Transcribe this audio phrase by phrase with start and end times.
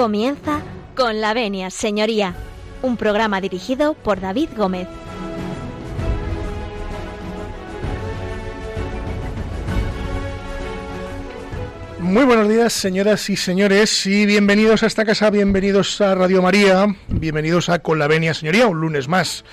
[0.00, 0.62] Comienza
[0.96, 2.34] con la venia, señoría,
[2.80, 4.88] un programa dirigido por David Gómez.
[11.98, 16.86] Muy buenos días, señoras y señores, y bienvenidos a esta casa, bienvenidos a Radio María,
[17.08, 19.44] bienvenidos a Con la Venia, señoría, un lunes más.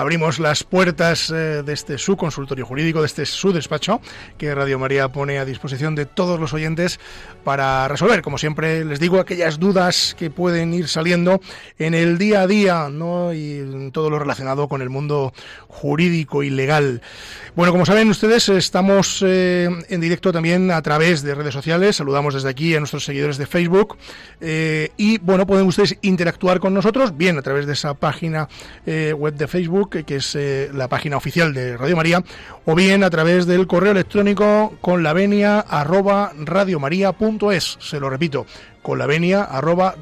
[0.00, 4.02] Abrimos las puertas eh, de este su consultorio jurídico, de este su despacho,
[4.36, 7.00] que Radio María pone a disposición de todos los oyentes
[7.44, 11.40] para resolver, como siempre les digo, aquellas dudas que pueden ir saliendo
[11.78, 12.88] en el día a día.
[13.34, 15.32] Y en todo lo relacionado con el mundo
[15.68, 17.00] jurídico y legal.
[17.54, 21.96] Bueno, como saben ustedes, estamos eh, en directo también a través de redes sociales.
[21.96, 23.96] Saludamos desde aquí a nuestros seguidores de Facebook.
[24.40, 28.48] Eh, y bueno, pueden ustedes interactuar con nosotros, bien a través de esa página
[28.86, 30.36] web de Facebook, que es
[30.72, 32.22] la página oficial de Radio María,
[32.64, 36.32] o bien a través del correo electrónico con la venia arroba.
[37.80, 38.46] Se lo repito,
[38.82, 39.94] con la venia arroba.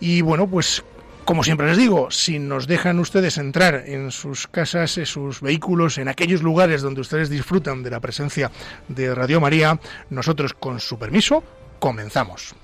[0.00, 0.84] Y bueno, pues
[1.24, 5.96] como siempre les digo, si nos dejan ustedes entrar en sus casas, en sus vehículos,
[5.96, 8.50] en aquellos lugares donde ustedes disfrutan de la presencia
[8.88, 11.42] de Radio María, nosotros con su permiso
[11.78, 12.54] comenzamos.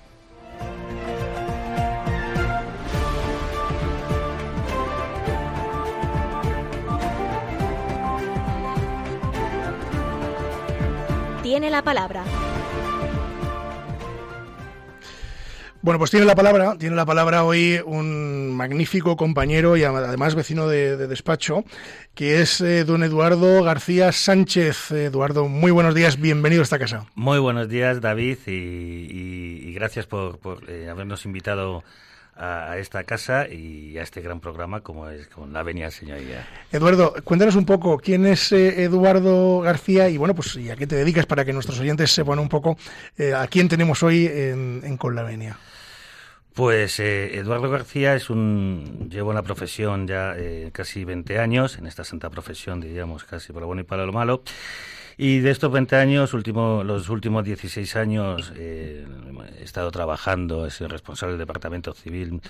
[11.51, 12.23] Tiene la palabra
[15.83, 20.69] Bueno, pues tiene la palabra, tiene la palabra hoy un magnífico compañero y además vecino
[20.69, 21.65] de, despacho,
[22.15, 24.93] que es eh, don Eduardo García Sánchez.
[24.93, 27.07] Eduardo, muy buenos días, bienvenido a esta casa.
[27.17, 31.83] Muy buenos días, David, y, gracias por, eh, habernos invitado
[32.41, 36.49] a, esta casa y a este gran programa como es con la Venia Señoría.
[36.73, 40.87] Eduardo, cuéntanos un poco quién es eh, Eduardo García y bueno, pues y a qué
[40.87, 42.77] te dedicas para que nuestros oyentes sepan un poco
[43.37, 45.59] a quién tenemos hoy en, en Con la Venia.
[46.55, 51.79] Pues eh, Eduardo García es un llevo en la profesión ya eh, casi 20 años,
[51.79, 54.43] en esta santa profesión, diríamos, casi para lo bueno y para lo malo.
[55.23, 59.07] Y de estos 20 años, último, los últimos 16 años, eh,
[59.61, 62.41] he estado trabajando, he sido responsable del Departamento Civil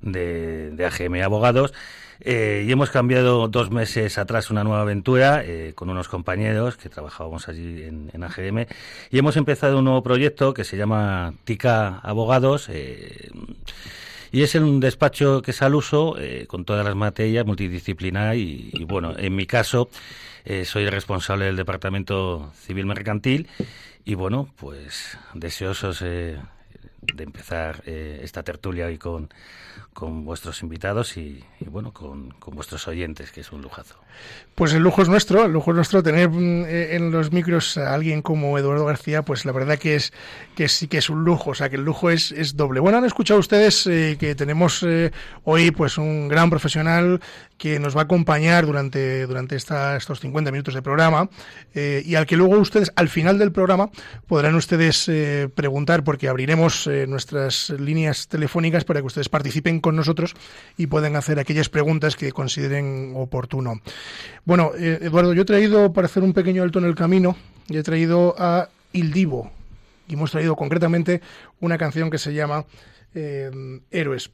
[0.00, 1.74] de, AGM Abogados
[2.20, 6.88] eh, y hemos cambiado dos meses atrás una nueva aventura eh, con unos compañeros que
[6.88, 8.64] trabajábamos allí en, AGM
[9.10, 12.70] y hemos empezado un nuevo proyecto que se llama TICA Abogados.
[14.32, 16.16] Y es un despacho que es al uso
[16.46, 19.90] con todas las materias multidisciplinar y, y bueno, en mi caso
[20.64, 23.48] soy el responsable del Departamento Civil Mercantil
[24.04, 26.02] y bueno, pues deseosos
[27.00, 29.28] de empezar esta tertulia hoy con
[29.98, 33.96] con vuestros invitados y, bueno, con, vuestros oyentes, que es un lujazo.
[34.54, 37.94] Pues el lujo es nuestro, el lujo es nuestro tener eh, en los micros a
[37.94, 40.12] alguien como Eduardo García, pues la verdad que es
[40.54, 42.78] que sí que es un lujo, o sea que el lujo es, es doble.
[42.78, 45.10] Bueno, han escuchado ustedes eh, que tenemos eh,
[45.42, 47.20] hoy pues un gran profesional
[47.56, 51.28] que nos va a acompañar durante, durante esta, estos 50 minutos de programa
[51.74, 53.90] y al que luego ustedes al final del programa
[54.28, 55.10] podrán ustedes
[55.56, 60.34] preguntar porque abriremos nuestras líneas telefónicas para que ustedes participen con nosotros
[60.76, 63.80] y puedan hacer aquellas preguntas que consideren oportuno.
[64.44, 67.36] Bueno, eh, Eduardo, yo he traído, para hacer un pequeño alto en el camino,
[67.68, 69.50] he traído a Il Divo
[70.08, 71.20] y hemos traído concretamente
[71.60, 72.64] una canción que se llama
[73.14, 73.50] eh,
[73.90, 74.30] Héroes.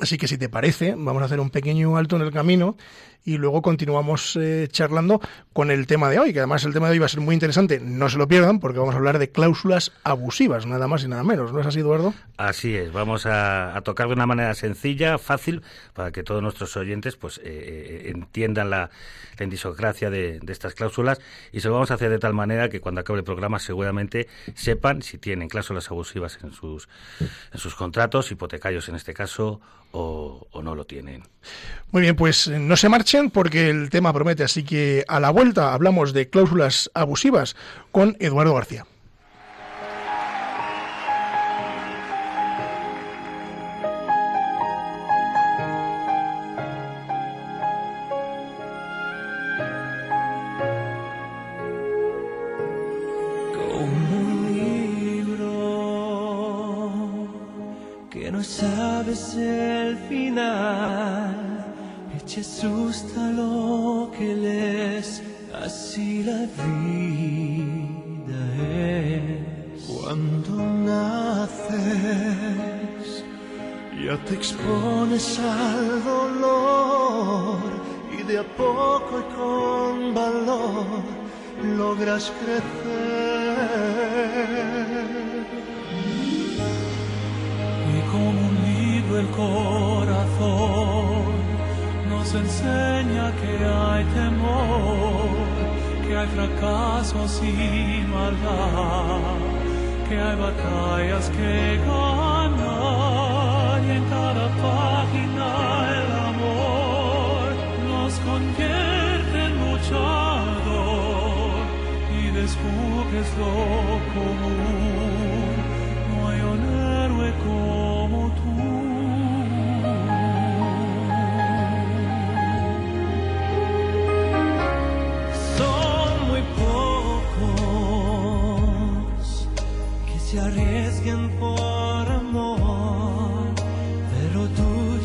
[0.00, 2.76] Así que si te parece, vamos a hacer un pequeño alto en el camino
[3.24, 5.20] y luego continuamos eh, charlando
[5.52, 7.34] con el tema de hoy, que además el tema de hoy va a ser muy
[7.34, 7.80] interesante.
[7.80, 11.24] No se lo pierdan porque vamos a hablar de cláusulas abusivas, nada más y nada
[11.24, 11.52] menos.
[11.52, 12.12] ¿No es así, Eduardo?
[12.36, 12.92] Así es.
[12.92, 15.62] Vamos a, tocar de una manera sencilla, fácil,
[15.94, 18.90] para que todos nuestros oyentes pues eh, eh, entiendan la,
[19.38, 21.20] la indisocracia de, estas cláusulas
[21.52, 24.28] y se lo vamos a hacer de tal manera que cuando acabe el programa seguramente
[24.54, 26.88] sepan si tienen cláusulas abusivas en sus,
[27.20, 29.60] en sus contratos, hipotecarios en este caso,
[29.94, 31.22] o, no lo tienen.
[31.92, 35.72] Muy bien, pues no se marche porque el tema promete, así que a la vuelta
[35.72, 37.54] hablamos de cláusulas abusivas
[37.92, 38.86] con Eduardo García.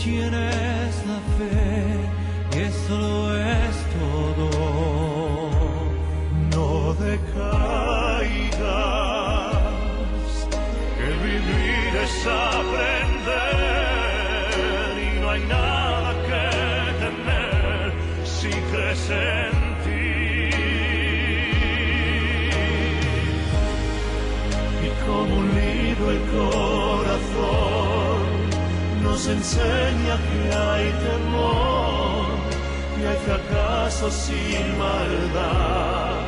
[0.04, 1.90] Tienes la fe
[2.56, 4.50] eso lo es todo.
[6.56, 7.80] No decaigas,
[10.98, 13.10] que vivir es aprender
[14.98, 16.45] y no hay nada que
[17.04, 17.94] temer
[18.25, 19.59] si crees
[29.19, 32.25] nos enseña que hay temor
[32.98, 36.21] y hay fracasos sin maldad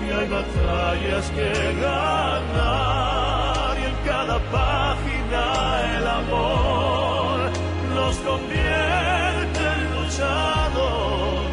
[0.00, 5.42] y hay batallas que ganar y en cada página
[5.96, 7.50] el amor
[7.92, 11.50] nos convierte en luchador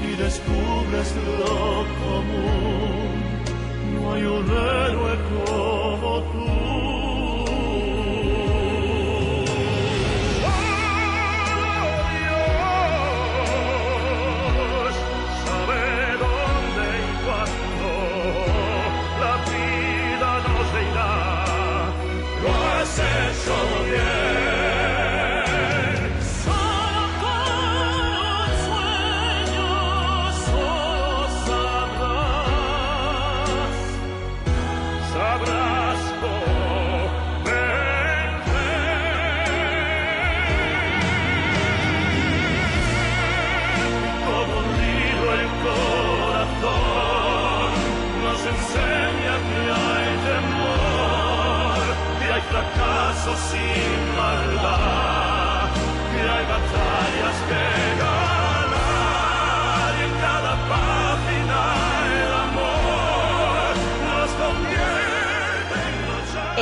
[0.00, 1.08] y descubres
[1.40, 3.16] lo común.
[3.94, 5.83] No hay un héroe como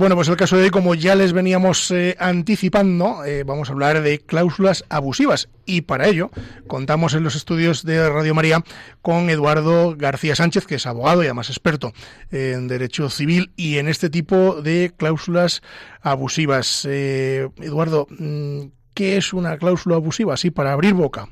[0.00, 3.72] Bueno, pues el caso de hoy, como ya les veníamos eh, anticipando, eh, vamos a
[3.72, 5.50] hablar de cláusulas abusivas.
[5.66, 6.30] Y para ello
[6.66, 8.64] contamos en los estudios de Radio María
[9.02, 11.92] con Eduardo García Sánchez, que es abogado y además experto
[12.30, 15.60] en derecho civil y en este tipo de cláusulas
[16.00, 16.86] abusivas.
[16.88, 20.32] Eh, Eduardo, mm, ¿qué es una cláusula abusiva?
[20.32, 21.28] Así, para abrir boca.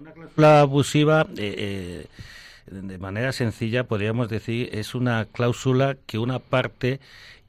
[0.00, 2.06] Una cláusula abusiva, eh,
[2.70, 7.00] de manera sencilla, podríamos decir, es una cláusula que una parte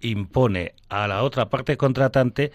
[0.02, 2.52] impone a la otra parte contratante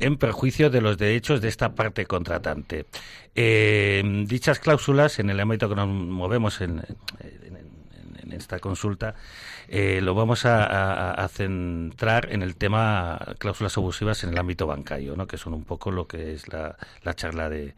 [0.00, 2.86] en perjuicio de los derechos de esta parte contratante.
[3.34, 6.82] Eh, dichas cláusulas, en el ámbito que nos movemos en,
[8.32, 9.14] en- esta consulta,
[9.68, 15.26] eh, lo vamos a, centrar en el tema cláusulas abusivas en el ámbito bancario, ¿no?
[15.26, 17.74] que son un poco lo que es la, la charla de,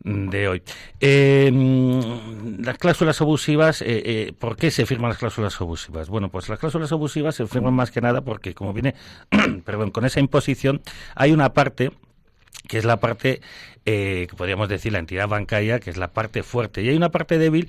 [0.00, 0.62] de hoy.
[1.00, 1.50] Eh,
[2.58, 6.08] las cláusulas abusivas, eh, eh, ¿por qué se firman las cláusulas abusivas?
[6.08, 8.94] Bueno, pues las cláusulas abusivas se firman más que nada porque, como viene,
[9.64, 10.82] perdón, con esa imposición,
[11.14, 11.92] hay una parte
[12.68, 13.40] que es la parte,
[13.84, 17.10] eh, que podríamos decir, la entidad bancaria, que es la parte fuerte, y hay una
[17.10, 17.68] parte débil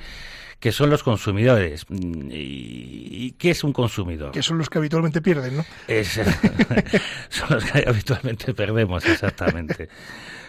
[0.59, 1.85] que son los consumidores.
[1.89, 4.31] Mm, ¿Y, y qué es un consumidor?
[4.31, 5.65] Que son los que habitualmente pierden, ¿no?
[5.87, 6.19] Es-
[7.29, 9.89] son los que habitualmente perdemos, exactamente.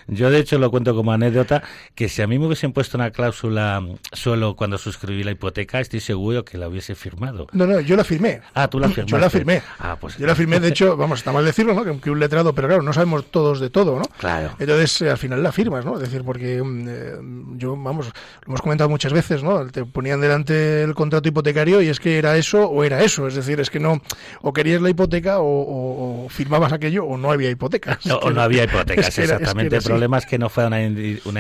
[0.09, 1.62] Yo, de hecho, lo cuento como anécdota,
[1.95, 5.81] que si a mí me hubiesen puesto una cláusula mm, solo cuando suscribí la hipoteca,
[5.81, 7.47] estoy seguro que la hubiese firmado.
[7.53, 8.41] No, no, yo la firmé.
[8.55, 9.11] Ah, tú la firmaste.
[9.11, 9.62] Yo la firmé.
[9.79, 11.85] Ah, pues Yo la firmé, de hecho, vamos, está mal decirlo, ¿no?
[11.85, 14.05] Que, que un letrado, pero claro, no sabemos todos de todo, ¿no?
[14.19, 14.55] Claro.
[14.59, 15.95] Entonces, eh, al final la firmas, ¿no?
[15.95, 17.12] Es decir, porque mm, eh,
[17.57, 18.12] yo, vamos, lo
[18.47, 19.67] hemos comentado muchas veces, ¿no?
[19.67, 23.27] Te ponían delante el contrato hipotecario y es que era eso o era eso.
[23.27, 24.00] Es decir, es que no,
[24.41, 28.07] o querías la hipoteca o, o, firmabas aquello o no había hipotecas.
[28.07, 29.77] No, o no había hipotecas, es exactamente.
[29.77, 30.81] el problema es que no fue una,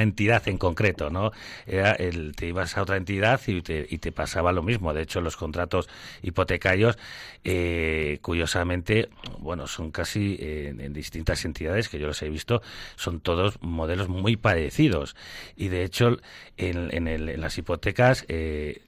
[0.02, 1.30] entidad en concreto, ¿no?
[1.64, 4.92] Era el, te ibas a otra entidad y te, y te pasaba lo mismo.
[4.92, 5.88] De hecho, los contratos
[6.22, 6.98] hipotecarios,
[7.44, 12.60] eh, curiosamente, bueno, son casi eh, en distintas entidades que yo los he visto,
[12.96, 15.14] son todos modelos muy parecidos.
[15.56, 16.16] Y de hecho,
[16.56, 18.82] en, el, en las hipotecas eh,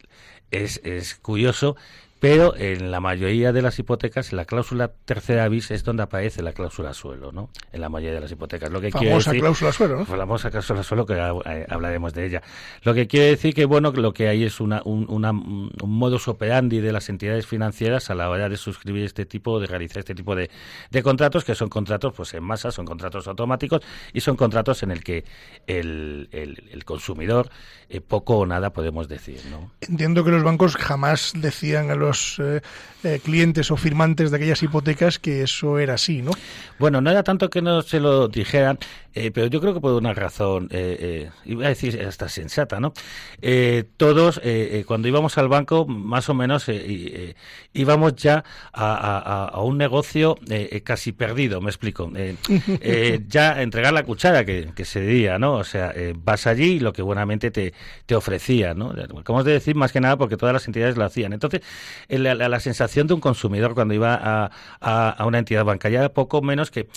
[0.50, 1.77] es curioso
[2.21, 6.53] pero en la mayoría de las hipotecas la cláusula tercera bis es donde aparece la
[6.53, 7.49] cláusula suelo, ¿no?
[7.73, 8.71] En la mayoría de las hipotecas.
[8.71, 10.05] Lo que famosa decir, cláusula suelo, ¿no?
[10.05, 12.43] Famosa cláusula suelo que eh, hablaremos de ella.
[12.83, 16.29] Lo que quiere decir que bueno, lo que hay es una, un, una, un modus
[16.29, 20.15] operandi de las entidades financieras a la hora de suscribir este tipo, de realizar este
[20.15, 20.50] tipo de,
[20.91, 23.81] de contratos, que son contratos pues en masa, son contratos automáticos
[24.12, 25.25] y son contratos en el que
[25.67, 27.49] el, el, el consumidor
[27.89, 29.73] eh, poco o nada podemos decir, ¿no?
[29.81, 32.61] Entiendo que los bancos jamás decían a los eh,
[33.02, 36.33] eh, clientes o firmantes de aquellas hipotecas que eso era así, ¿no?
[36.79, 38.79] Bueno, no era tanto que no se lo dijeran,
[39.14, 40.69] eh, pero yo creo que por una razón,
[41.45, 42.93] iba a decir hasta sensata, ¿no?
[43.97, 44.40] todos,
[44.87, 46.67] cuando íbamos al banco, más o menos
[47.73, 50.38] íbamos ya a, a, a un negocio
[50.85, 52.11] casi perdido, me explico.
[53.29, 55.55] ya entregar la cuchara que, que se diría, ¿no?
[55.55, 57.75] O sea, vas allí y lo que buenamente te,
[58.07, 58.95] te ofrecía, ¿no?
[59.25, 61.33] Como de decir, más que nada porque todas las entidades lo hacían.
[61.33, 61.62] Entonces,
[62.09, 66.71] la, la, sensación de un consumidor cuando iba a, a una entidad bancaria poco menos
[66.71, 66.88] que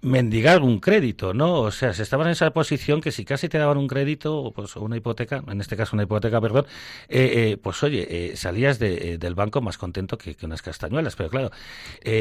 [0.00, 1.60] mendigar un crédito, ¿no?
[1.60, 4.76] O sea, se estaban en esa posición que si casi te daban un crédito, pues
[4.76, 6.66] una hipoteca, en este caso una hipoteca, perdón,
[7.08, 11.16] eh, eh, pues oye, eh, salías de, del banco más contento que, que, unas castañuelas,
[11.16, 11.50] pero claro.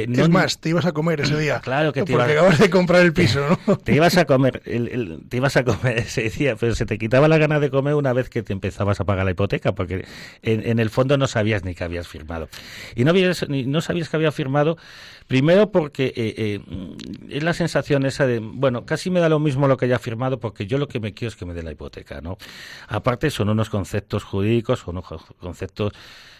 [0.07, 1.61] no, es más, te ibas a comer ese día.
[1.71, 3.77] Claro que te Porque ibas, acabas de comprar el piso, ¿no?
[3.77, 6.97] Te ibas a comer, el, el, te ibas a comer, se decía, pero se te
[6.97, 10.05] quitaba la gana de comer una vez que te empezabas a pagar la hipoteca, porque
[10.41, 12.49] en, en el fondo no sabías ni que habías firmado.
[12.95, 14.77] Y no, habías, ni, no sabías que había firmado
[15.31, 16.59] Primero porque eh, eh,
[17.29, 20.41] es la sensación esa de, bueno, casi me da lo mismo lo que haya firmado
[20.41, 22.37] porque yo lo que me quiero es que me dé la hipoteca, ¿no?
[22.89, 25.93] Aparte son unos conceptos jurídicos, son unos conceptos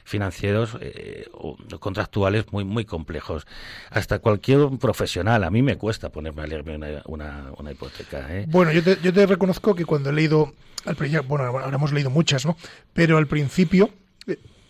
[0.03, 3.48] financieros eh, o contractuales muy muy complejos.
[3.91, 8.27] Hasta cualquier profesional, a mí me cuesta ponerme a leerme una, una, hipoteca.
[8.48, 10.98] Bueno, yo te, yo te reconozco que cuando he leído, al,
[11.29, 12.57] bueno, ahora hemos leído muchas, ¿no?
[12.91, 13.89] Pero al principio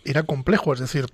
[0.04, 1.06] era complejo, es decir,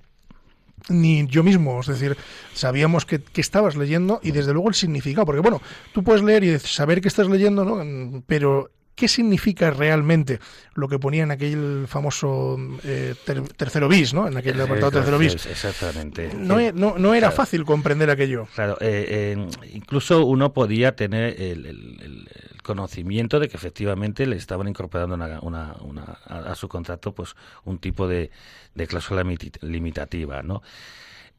[0.89, 2.17] ni yo mismo, es decir,
[2.55, 5.61] sabíamos que, que, estabas leyendo y desde luego el significado, porque bueno,
[5.93, 8.23] tú puedes leer y saber que estás leyendo, ¿no?
[8.27, 10.41] Pero ¿qué significa realmente
[10.75, 14.27] lo que ponía en aquel famoso eh, ter, tercero bis, ¿no?
[14.27, 15.47] En aquel apartado tercero bis.
[15.47, 16.33] Exactamente.
[16.35, 17.37] No, e, no, no era claro.
[17.37, 18.49] fácil comprender aquello.
[18.55, 22.29] Claro, eh, eh, incluso uno podía tener el, el, el,
[22.69, 27.35] conocimiento de que efectivamente le estaban incorporando una, una, una, a, su contrato pues
[27.65, 28.31] un tipo de,
[28.75, 29.25] de cláusula
[29.63, 30.61] limitativa, ¿no?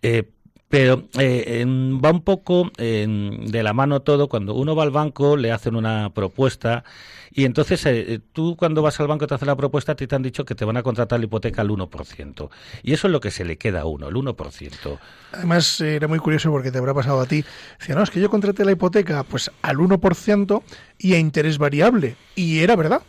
[0.02, 0.32] Eh,
[0.70, 3.06] pero eh, va un poco eh,
[3.42, 4.30] de la mano todo.
[4.30, 6.84] Cuando uno va al banco, le hacen una propuesta
[7.32, 10.46] y entonces eh, tú cuando vas al banco te hacen la propuesta, te, han dicho
[10.46, 12.50] que te van a contratar la hipoteca al 1%.
[12.84, 15.00] Y eso es lo que se le queda a uno, el 1%.
[15.32, 17.44] Además, era muy curioso porque te habrá pasado a ti.
[17.80, 20.64] Decía, no, es que yo contraté la hipoteca pues al 1%
[20.98, 22.16] y a interés variable.
[22.36, 23.02] Y era verdad.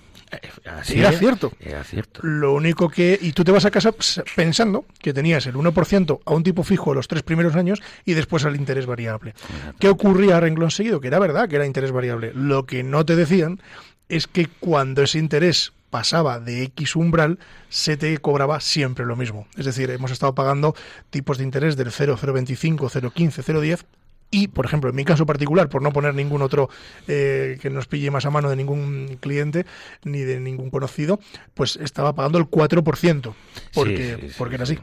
[0.65, 1.53] Así era, cierto.
[1.61, 2.21] era cierto.
[2.23, 3.19] Lo único que.
[3.21, 3.93] Y tú te vas a casa
[4.37, 8.45] pensando que tenías el 1% a un tipo fijo los tres primeros años y después
[8.45, 9.35] al interés variable.
[9.79, 11.01] ¿Qué ocurría a renglón seguido?
[11.01, 12.33] Que era verdad que era interés variable.
[12.35, 13.61] Lo que no te decían
[14.09, 19.47] es que cuando ese interés pasaba de X umbral, se te cobraba siempre lo mismo.
[19.57, 20.75] Es decir, hemos estado pagando
[21.11, 23.85] tipos de interés del 0, 0,25, 0,15, 0,10
[24.31, 26.71] y, por ejemplo, en mi caso particular, por no poner ningún otro
[27.09, 29.67] eh, que nos pille más a mano de ningún cliente
[30.05, 31.19] ni de ningún conocido,
[31.55, 33.35] pues estaba pagando el 4%,
[33.75, 34.79] porque, sí, sí, porque era así.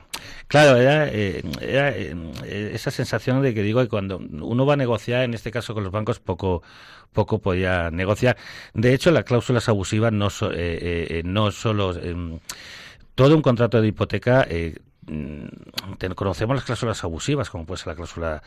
[0.48, 4.78] Claro, era, eh, era eh, esa sensación de que digo que cuando uno va a
[4.78, 6.62] negociar, en este caso con los bancos, poco
[7.14, 8.38] poco podía negociar.
[8.74, 11.96] De hecho, las cláusulas abusivas no, so, eh, no solo...
[13.16, 14.46] todo un contrato de hipoteca,
[16.16, 18.44] conocemos las cláusulas abusivas, como puede ser la cláusula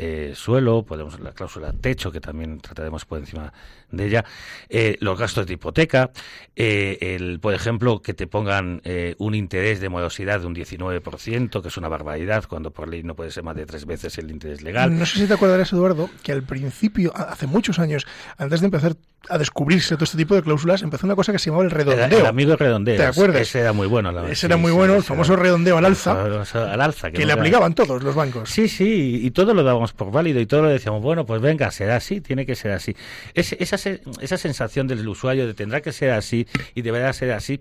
[0.00, 3.52] eh, suelo, podemos la cláusula techo, que también trataremos por encima
[3.90, 4.24] de ella,
[4.68, 6.10] eh, los gastos de hipoteca,
[6.56, 11.62] eh, el, por ejemplo, que te pongan eh, un interés de morosidad de un 19%,
[11.62, 14.30] que es una barbaridad, cuando por ley no puede ser más de tres veces el
[14.30, 14.96] interés legal.
[14.98, 18.96] No sé si te acordarás, Eduardo, que al principio, hace muchos años, antes de empezar
[19.28, 22.06] a descubrirse todo este tipo de cláusulas, empezó una cosa que se llamaba el redondeo.
[22.06, 22.96] El, el amigo redondeo.
[22.96, 23.42] ¿Te acuerdas?
[23.42, 24.12] Ese era muy bueno.
[24.12, 26.22] La ese era muy bueno, el famoso redondeo al alza.
[26.22, 27.10] Al alza.
[27.10, 28.48] Que, que le aplicaban todos los bancos.
[28.50, 31.70] Sí, sí, y todo lo dábamos por válido y todo lo decíamos, bueno, pues venga,
[31.70, 32.94] será así, tiene que ser así.
[33.34, 37.60] Es, esa, esa sensación del usuario de tendrá que ser así y deberá ser así,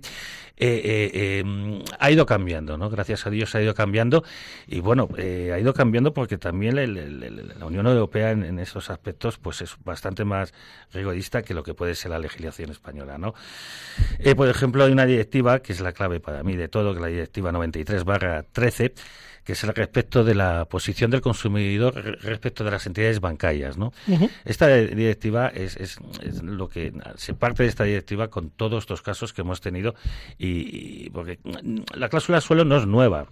[2.00, 2.90] ha ido cambiando, ¿no?
[2.90, 4.24] Gracias a Dios ha ido cambiando
[4.68, 8.44] y bueno, eh, ha ido cambiando porque también el- el- el- la Unión Europea en,
[8.44, 10.54] en esos aspectos pues es bastante más
[10.94, 13.34] rigorista que lo que puede ser la legislación española, ¿no?
[14.20, 16.98] Eh, por ejemplo, hay una directiva que es la clave para mí de todo, que
[16.98, 18.94] es la directiva 93/13
[19.44, 23.78] que es el respecto de la posición del consumidor re- respecto de las entidades bancarias,
[23.78, 23.94] ¿no?
[24.44, 29.02] Esta directiva es, es- es lo que se parte de esta directiva con todos estos
[29.02, 29.96] casos que hemos tenido
[30.38, 31.39] y, y porque
[31.94, 33.27] la cláusula suelo no es nueva.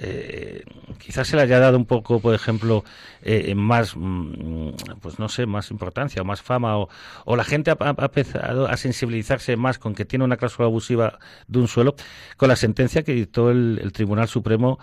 [0.00, 0.62] Eh,
[0.98, 2.84] quizás se le haya dado un poco, por ejemplo,
[3.20, 7.76] eh, más, mm, pues no sé, más importancia o más fama o, la gente ha,
[7.98, 11.96] empezado a sensibilizarse más con que tiene una cláusula abusiva de un suelo
[12.36, 14.78] con la sentencia que dictó el, Tribunal Supremo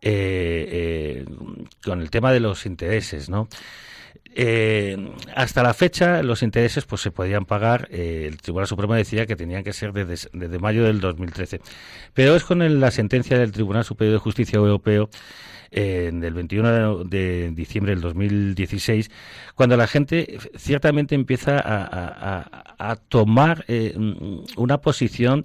[0.00, 1.24] eh,
[1.84, 3.48] con el tema de los intereses, ¿no?
[4.40, 4.96] Eh,
[5.34, 9.34] hasta la fecha los intereses pues se podían pagar eh, el Tribunal Supremo decía que
[9.34, 11.60] tenían que ser desde, desde mayo del 2013
[12.14, 15.10] pero es con la sentencia del Tribunal Superior de Justicia Europeo
[15.72, 19.10] eh, del 21 de diciembre del 2016
[19.56, 23.92] cuando la gente ciertamente empieza a, tomar eh,
[24.56, 25.42] una posición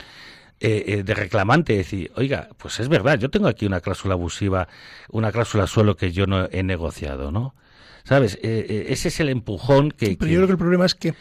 [0.60, 4.70] de reclamante, decir, oiga, pues es verdad, yo tengo aquí una cláusula abusiva,
[5.10, 7.54] una cláusula suelo que yo no he negociado, ¿no?
[8.04, 8.36] ¿Sabes?
[8.36, 10.08] Eh, eh, ese es el empujón que...
[10.08, 11.14] Pero que- yo creo que el problema es que,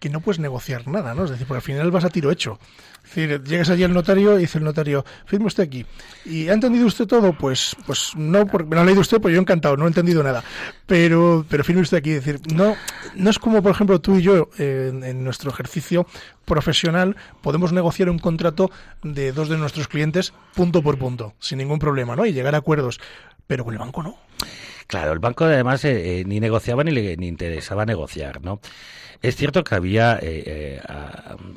[0.00, 1.24] que no puedes negociar nada, ¿no?
[1.24, 2.58] Es decir, porque al final vas a tiro hecho.
[3.04, 5.86] Es decir, llegas allí al notario y dice el notario, firme usted aquí.
[6.24, 7.32] ¿Y ha entendido usted todo?
[7.32, 10.24] Pues pues no, porque me lo ha leído usted, pues yo encantado, no he entendido
[10.24, 10.42] nada.
[10.86, 12.10] Pero pero firme usted aquí.
[12.10, 12.74] Es decir, no,
[13.14, 16.04] no es como, por ejemplo, tú y yo, eh, en, en nuestro ejercicio
[16.44, 18.70] profesional, podemos negociar un contrato
[19.04, 22.26] de dos de nuestros clientes punto por punto, sin ningún problema, ¿no?
[22.26, 22.98] Y llegar a acuerdos.
[23.46, 24.16] Pero con el banco no.
[24.86, 28.60] Claro, el banco además eh, eh, ni negociaba ni le ni interesaba negociar, ¿no?
[29.22, 30.80] Es cierto que había, eh, eh,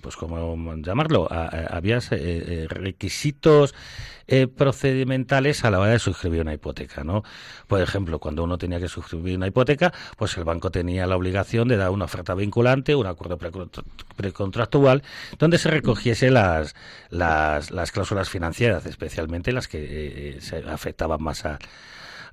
[0.02, 3.76] pues como llamarlo, había eh, requisitos
[4.56, 7.24] procedimentales a la hora de suscribir una hipoteca, ¿no?
[7.68, 11.68] Por ejemplo, cuando uno tenía que suscribir una hipoteca, pues el banco tenía la obligación
[11.68, 13.84] de dar una oferta vinculante, un acuerdo precontra-
[14.16, 15.04] precontractual,
[15.40, 16.76] donde se recogiese las,
[17.10, 21.58] las, las cláusulas financieras, especialmente las que afectaban más a,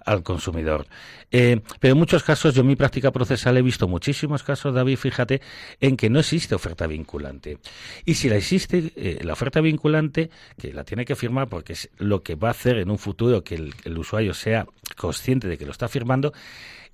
[0.06, 0.86] al consumidor.
[1.30, 4.96] Eh, pero en muchos casos, yo en mi práctica procesal he visto muchísimos casos, David,
[4.96, 5.42] fíjate,
[5.80, 7.58] en que no existe oferta vinculante.
[8.04, 11.90] Y si la existe, eh, la oferta vinculante, que la tiene que firmar porque es
[11.98, 14.66] lo que va a hacer en un futuro que el, usuario sea
[14.96, 16.32] consciente de que lo está firmando,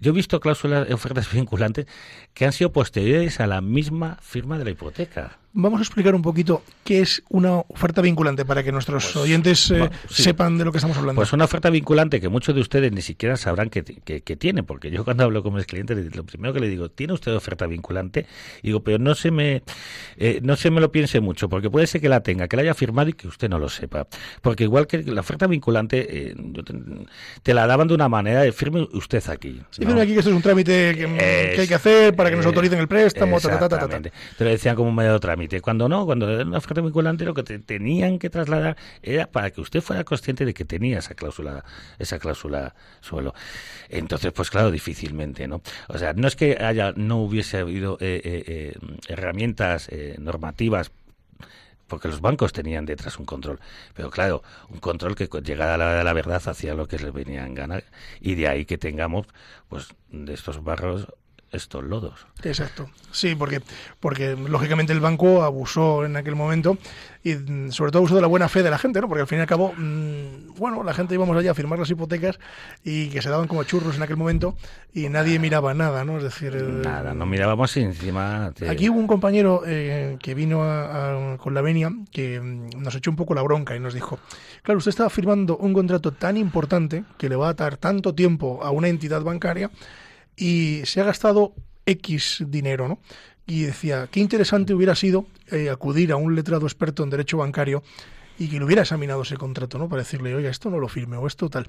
[0.01, 1.87] yo he visto cláusulas, ofertas vinculantes
[2.33, 5.42] que han sido posteriores a la misma firma de la hipoteca.
[5.55, 9.71] Vamos a explicar un poquito qué es una oferta vinculante para que nuestros Pues, oyentes
[9.71, 10.23] eh, sí.
[10.23, 11.19] sepan de lo que estamos hablando.
[11.21, 14.63] Pues una oferta vinculante que muchos de ustedes ni siquiera sabrán que, que, que tiene,
[14.63, 17.67] porque yo cuando hablo con mis clientes, lo primero que le digo, ¿tiene usted oferta
[17.67, 18.25] vinculante?
[18.63, 19.63] Y digo, pero no se me
[20.17, 22.63] eh, no se me lo piense mucho, porque puede ser que la tenga, que la
[22.63, 24.07] haya firmado y que usted no lo sepa.
[24.41, 26.35] Porque igual que la oferta vinculante, eh,
[26.65, 26.75] te,
[27.43, 29.61] te la daban de una manera de firme usted aquí.
[29.71, 29.89] Sí, ¿no?
[29.91, 31.07] pero aquí que esto es un trámite que,
[31.55, 34.01] que hay que hacer para que nos Eh, autoricen el préstamo, ta, ta, ta, ta.
[34.01, 35.42] Te lo decían como un medio de trámite.
[35.61, 39.51] Cuando no, cuando era una oferta vinculante, lo que te tenían que trasladar era para
[39.51, 41.65] que usted fuera consciente de que tenía esa cláusula,
[41.99, 43.35] esa cláusula suelo.
[43.89, 45.63] Entonces, pues claro, difícilmente, ¿no?
[45.89, 48.77] O sea, no es que haya, no hubiese habido eh, eh, eh,
[49.09, 50.91] herramientas eh, normativas
[51.93, 53.61] porque los bancos tenían detrás un control.
[53.95, 57.45] Pero claro, un control que llegada a la la verdad hacía lo que les venía
[57.45, 57.83] en gana.
[58.19, 59.27] Y de ahí que tengamos,
[59.69, 61.09] pues, de estos barros,
[61.53, 62.27] estos lodos.
[62.43, 62.91] Exacto.
[63.11, 63.61] Sí, porque,
[64.01, 66.79] porque lógicamente el banco abusó en aquel momento
[67.23, 69.07] y mm, sobre todo abusó de la buena fe de la gente, ¿no?
[69.09, 71.91] Porque al fin y al cabo, mm, bueno, la gente íbamos allá a firmar las
[71.91, 72.39] hipotecas
[72.85, 74.57] y que se daban como churros en aquel momento
[74.95, 76.17] y nadie miraba nada, ¿no?
[76.17, 78.53] Es decir, el- Nada, no mirábamos encima...
[78.69, 82.95] Aquí hubo un compañero eh, que vino a- a- con la venia que mm, nos
[82.95, 84.19] echó un poco la bronca y nos dijo,
[84.63, 88.61] claro, usted estaba firmando un contrato tan importante que le va a atar tanto tiempo
[88.65, 89.71] a una entidad bancaria
[90.37, 91.55] y se ha gastado
[91.87, 92.99] X dinero, ¿no?
[93.47, 97.83] Y decía, qué interesante hubiera sido eh, acudir a un letrado experto en derecho bancario
[98.39, 99.89] y que le hubiera examinado ese contrato, ¿no?
[99.89, 101.67] Para decirle, oiga, esto no lo firme o esto tal.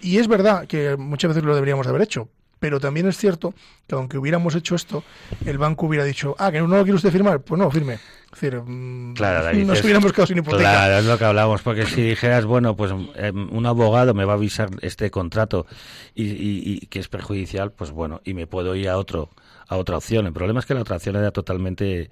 [0.00, 2.28] Y es verdad que muchas veces lo deberíamos de haber hecho,
[2.62, 3.52] pero también es cierto
[3.88, 5.02] que aunque hubiéramos hecho esto,
[5.44, 7.94] el banco hubiera dicho, ah, que no lo quiere usted firmar, pues no firme.
[7.94, 10.70] Es decir, mm, Claro, David, nos hubiéramos quedado sin hipoteca.
[10.70, 14.34] Claro, es lo que hablamos, porque si dijeras, bueno, pues eh, un abogado me va
[14.34, 15.66] a avisar este contrato
[16.14, 19.28] y, y- y que es perjudicial, pues bueno, y me puedo ir a otro
[19.66, 20.26] a otra opción.
[20.26, 22.10] El problema es que la otra opción era totalmente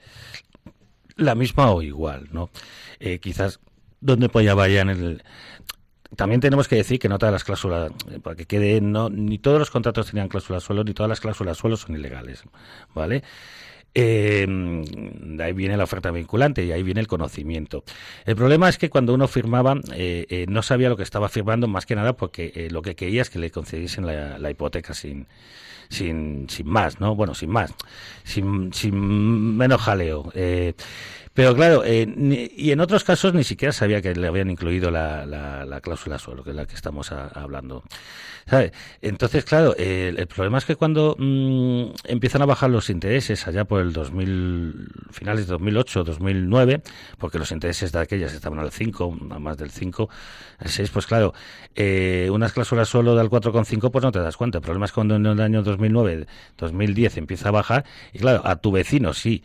[1.17, 2.51] la misma o igual, ¿no?
[2.99, 3.61] Eh, quizás
[4.01, 5.23] donde apoyaba ya en el
[6.17, 7.93] también tenemos que decir que no todas las cláusulas,
[8.23, 11.57] para que quede, no, ni todos los contratos tenían cláusulas suelo, ni todas las cláusulas
[11.57, 12.45] suelo son ilegales,
[12.95, 13.23] ¿vale?
[13.95, 17.85] Eh, de ahí viene la oferta vinculante y ahí viene el conocimiento.
[18.25, 21.67] El problema es que cuando uno firmaba eh, eh, no sabía lo que estaba firmando
[21.67, 25.27] más que nada porque eh, lo que quería es que le concediesen la, hipoteca sin,
[25.89, 27.15] sin, sin más, ¿no?
[27.17, 27.73] Bueno, sin más,
[28.23, 30.31] sin, sin menos jaleo.
[30.35, 30.75] Eh,
[31.33, 35.65] pero claro, y en otros casos ni siquiera sabía que le habían incluido la, la,
[35.65, 37.85] la cláusula suelo, que es la que estamos hablando.
[38.47, 38.73] ¿Sabe?
[39.01, 43.65] Entonces, claro, el, el problema es que cuando mm, empiezan a bajar los intereses allá
[43.65, 46.83] por el 2000, finales de 2008, 2009,
[47.19, 50.09] porque los intereses de aquellas estaban al 5, a más del 5,
[50.59, 51.35] al 6, pues claro,
[51.75, 54.59] eh, unas cláusulas solo del 4,5 pues no te das cuenta.
[54.59, 56.27] El problema es cuando en el año 2009,
[56.59, 59.43] 2010 empieza a bajar y claro, a tu vecino sí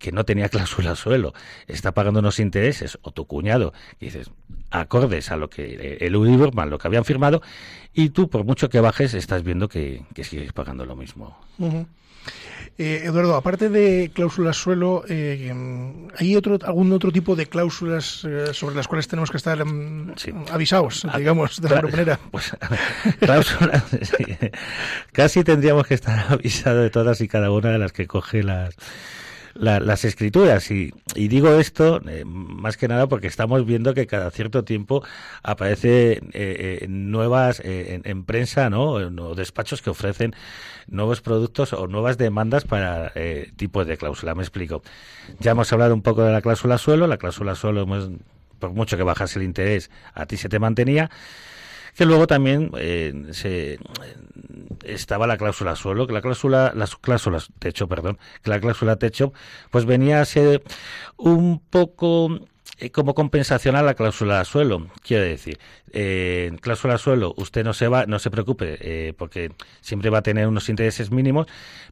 [0.00, 1.32] que no tenía cláusula suelo,
[1.68, 4.32] está pagando unos intereses, o tu cuñado, que dices,
[4.70, 7.42] acordes a lo que eh, el Euribor lo que habían firmado,
[7.92, 11.38] y tú, por mucho que bajes, estás viendo que, sigues pagando lo mismo.
[11.58, 11.86] Ujú.
[12.78, 15.52] Eh, Eduardo, aparte de cláusulas suelo, eh,
[16.16, 19.62] ¿hay otro, algún otro tipo de cláusulas eh, sobre las cuales tenemos que estar
[20.16, 20.32] Sí.
[20.50, 22.18] avisados, Ah, digamos, de alguna manera?
[22.30, 22.52] Pues,
[23.18, 23.84] cláusulas,
[24.16, 24.24] sí.
[25.12, 28.74] Casi tendríamos que estar avisados de todas y cada una de las que coge las,
[29.60, 30.70] la- las escrituras.
[30.70, 35.04] Y, y digo esto eh, más que nada porque estamos viendo que cada cierto tiempo
[35.42, 38.90] aparece eh, eh, nuevas eh, en, en prensa, ¿no?
[38.92, 40.34] O despachos que ofrecen
[40.88, 44.34] nuevos productos o nuevas demandas para eh, tipos de cláusula.
[44.34, 44.82] Me explico.
[45.38, 47.06] Ya hemos hablado un poco de la cláusula suelo.
[47.06, 47.86] La cláusula suelo,
[48.58, 51.10] por mucho que bajase el interés, a ti se te mantenía
[51.96, 53.78] que luego también eh, se
[54.84, 59.32] estaba la cláusula suelo, que la cláusula, las cláusulas techo, perdón, que la cláusula techo,
[59.70, 60.62] pues venía a ser
[61.16, 62.40] un poco
[62.92, 64.86] como compensación a la cláusula suelo.
[65.02, 65.58] Quiero decir,
[65.92, 70.18] eh, en cláusula suelo usted no se va, no se preocupe, eh, porque siempre va
[70.18, 71.46] a tener unos intereses mínimos,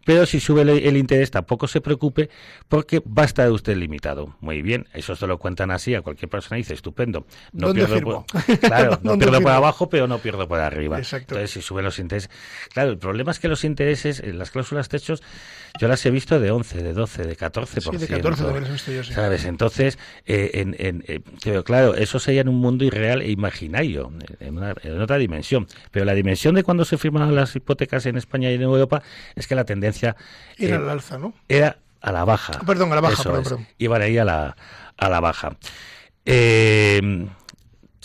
[0.07, 2.31] pero si sube el, el interés tampoco se preocupe,
[2.69, 4.35] porque va a estar usted limitado.
[4.41, 7.27] Muy bien, eso se lo cuentan así a cualquier persona y dice, estupendo.
[7.53, 10.97] No ¿Dónde pierdo por- claro, no ¿Dónde pierdo por abajo, pero no pierdo por arriba.
[10.99, 11.35] Exacto.
[11.35, 12.31] Entonces, si suben los intereses.
[12.73, 15.23] Claro, el problema es que los intereses, en las cláusulas techos,
[15.79, 17.91] yo las he visto de 11, de 12, de 14%.
[17.91, 19.13] Sí, de 14 también las he visto yo, sí.
[19.13, 19.45] ¿Sabes?
[19.45, 24.13] Entonces, eh, en, en, eh, pero claro, eso sería en un mundo irreal e imaginario,
[24.41, 25.67] en, una- en otra dimensión.
[25.91, 29.03] Pero la dimensión de cuando se firmaban las hipotecas en España y en Europa
[29.37, 30.17] es que la tendencia
[30.57, 31.33] Era eh, al alza, ¿no?
[31.49, 32.59] era a la baja.
[32.67, 33.49] Perdón, a la baja, Eso perdón, es.
[33.49, 33.67] perdón.
[33.79, 34.57] Iban ahí a la,
[34.97, 35.57] a la baja.
[36.25, 37.27] Eh,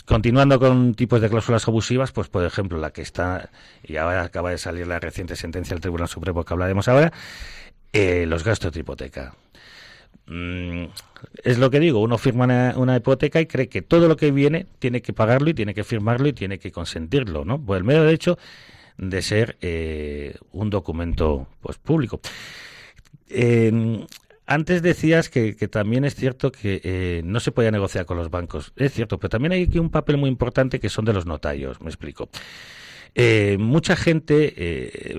[0.06, 3.50] continuando con tipos de cláusulas abusivas, pues por ejemplo, la que está,
[3.82, 7.12] y ahora acaba de salir la reciente sentencia del Tribunal Supremo que hablaremos ahora,
[7.94, 9.36] eh, los gastos de hipoteca.
[10.26, 10.86] Mm,
[11.44, 14.66] es lo que digo, uno firma una, hipoteca y cree que todo lo que viene
[14.80, 17.64] tiene que pagarlo y tiene que firmarlo y tiene que consentirlo, ¿no?
[17.64, 18.36] Por el de hecho
[18.98, 22.20] de ser eh, un documento pues público.
[24.46, 28.28] Antes decías que, que también es cierto que eh, no se podía negociar con los
[28.28, 28.72] bancos.
[28.74, 31.80] Es cierto, pero también hay aquí un papel muy importante que son de los notarios.
[31.80, 32.28] Me explico.
[33.58, 35.14] Mucha gente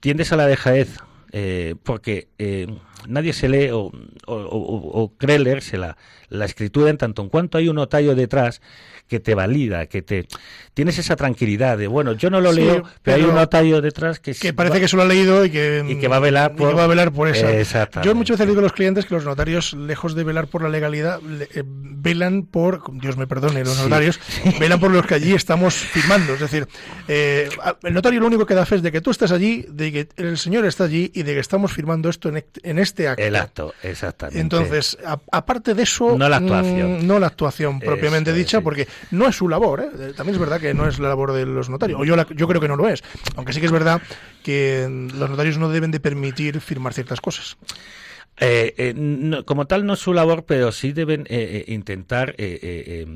[0.00, 0.96] tiendes a la dejadez
[1.32, 2.66] eh, porque eh,
[3.08, 3.90] nadie se lee o,
[4.26, 5.96] o- o- o cree leerse la,
[6.28, 8.60] la escritura en tanto en cuanto hay un notario detrás
[9.06, 10.26] que te valida, que te
[10.72, 14.18] tienes esa tranquilidad de bueno, yo no lo Sí, leo, pero, hay un notario detrás
[14.18, 16.20] que, Que parece va- que se lo ha leído y que, Y que va a
[16.20, 18.00] velar y por- que va a velar por esa.
[18.02, 20.70] Yo muchas veces digo a los clientes que los notarios, lejos de velar por la
[20.70, 23.82] legalidad, le- eh, velan por, Dios me perdone, los Sí.
[23.82, 24.18] notarios,
[24.58, 26.32] velan por los que allí estamos firmando.
[26.34, 26.66] Es decir,
[27.06, 27.50] eh,
[27.82, 30.08] el notario lo único que da fe es de que tú estás allí, de que
[30.16, 33.22] el señor está allí y de que estamos firmando esto en, en este acto.
[33.22, 34.40] el acto, exactamente.
[34.40, 37.00] Entonces, a- aparte de eso, No la actuación.
[37.02, 38.64] mm, no la actuación propiamente es, dicha, sí.
[38.64, 39.80] porque no es su labor.
[39.80, 39.88] ¿eh?
[39.98, 42.26] Eh, También es verdad que no es la labor de los notarios, o yo, la-
[42.34, 43.02] yo creo que no lo es.
[43.36, 44.00] Aunque sí que es verdad
[44.42, 47.56] que mm, los notarios no deben de permitir firmar ciertas cosas.
[48.40, 53.06] Eh, eh, no- como tal no es su labor, pero sí deben eh, intentar, eh,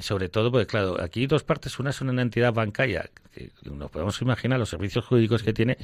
[0.00, 1.78] sobre todo, porque claro, aquí hay dos partes.
[1.78, 5.76] Una es una entidad bancaria, que nos podemos imaginar los servicios jurídicos que tiene,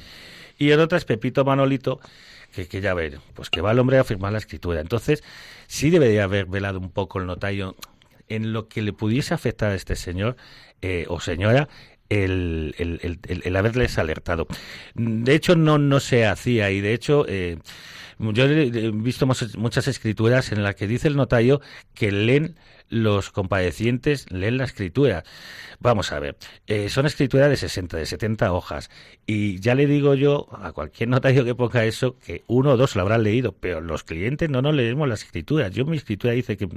[0.57, 1.99] y el otra es Pepito Manolito,
[2.49, 4.81] que, ya ver, pues que va el hombre a firmar la escritura.
[4.81, 5.23] Entonces,
[5.67, 7.75] sí debería haber velado un poco el notario
[8.27, 10.35] en lo que le pudiese afectar a este señor
[10.81, 11.67] eh, o señora
[12.09, 14.47] el, el, el- haberles alertado.
[14.95, 17.25] De hecho, no, no se hacía y de hecho...
[17.27, 17.57] eh,
[18.19, 21.61] yo he visto muchas escrituras en las que dice el notario
[21.93, 22.57] que leen
[22.89, 25.23] los compadecientes leen la escritura.
[25.79, 28.89] Vamos a ver, eh, son escrituras de 60, de 70 hojas.
[29.25, 32.95] Y ya le digo yo a cualquier notario que ponga eso, que uno o dos
[32.95, 35.71] lo habrán leído, pero los clientes no nos leemos las escrituras.
[35.71, 36.67] Yo mi escritura dice que,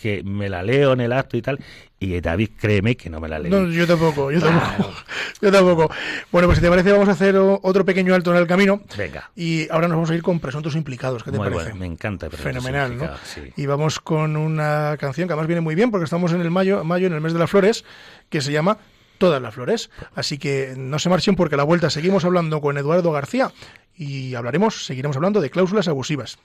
[0.00, 1.58] que me la leo en el acto y tal,
[2.04, 3.50] y David, créeme que no me la leo.
[3.50, 4.92] No, yo tampoco, yo tampoco.
[5.42, 5.90] Yo tampoco.
[6.32, 8.80] Bueno, pues si te parece, vamos a hacer otro pequeño alto en el camino.
[8.96, 9.30] Venga.
[9.36, 11.22] Y ahora nos vamos a ir con presuntos implicados.
[11.22, 11.70] ¿Qué te Muy parece?
[11.70, 12.30] bueno, me encanta.
[12.30, 13.10] Fenomenal, ¿no?
[13.24, 13.52] Sí.
[13.56, 16.82] Y vamos con una canción que además viene muy bien porque estamos en el mayo,
[16.84, 17.84] mayo en el mes de las flores,
[18.30, 18.78] que se llama
[19.18, 19.90] Todas las flores.
[20.14, 23.52] Así que no se marchen porque a la vuelta seguimos hablando con Eduardo García
[23.96, 26.38] y hablaremos, seguiremos hablando de cláusulas abusivas.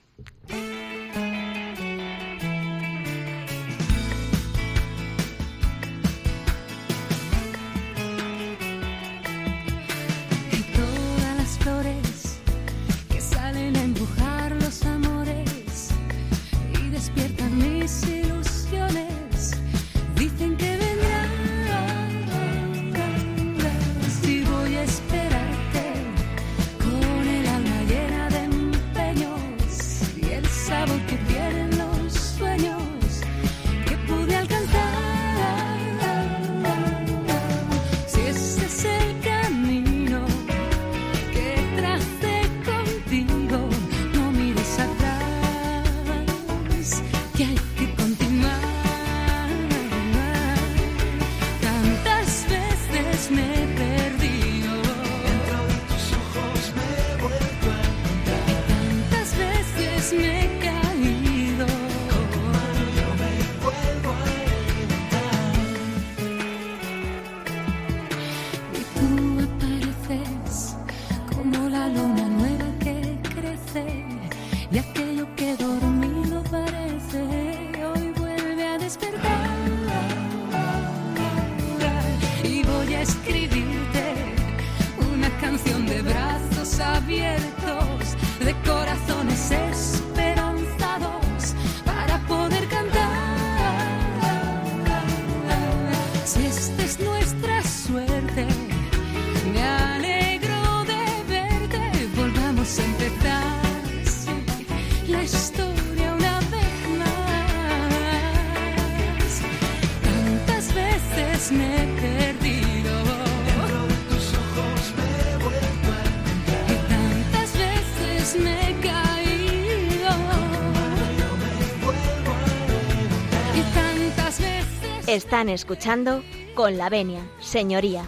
[125.19, 126.23] Están escuchando
[126.55, 128.05] con la venia, señoría.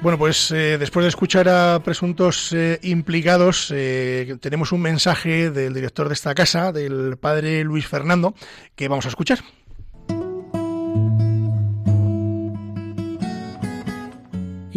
[0.00, 5.74] Bueno, pues eh, después de escuchar a presuntos eh, implicados, eh, tenemos un mensaje del
[5.74, 8.34] director de esta casa, del padre Luis Fernando,
[8.74, 9.40] que vamos a escuchar.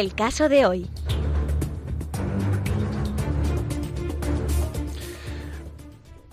[0.00, 0.90] El caso de hoy.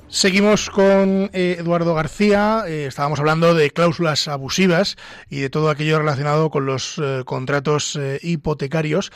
[0.07, 2.63] Seguimos con eh, Eduardo García.
[2.65, 4.95] eh, estábamos hablando de cláusulas abusivas
[5.29, 9.11] y de todo aquello relacionado con los eh, contratos hipotecarios.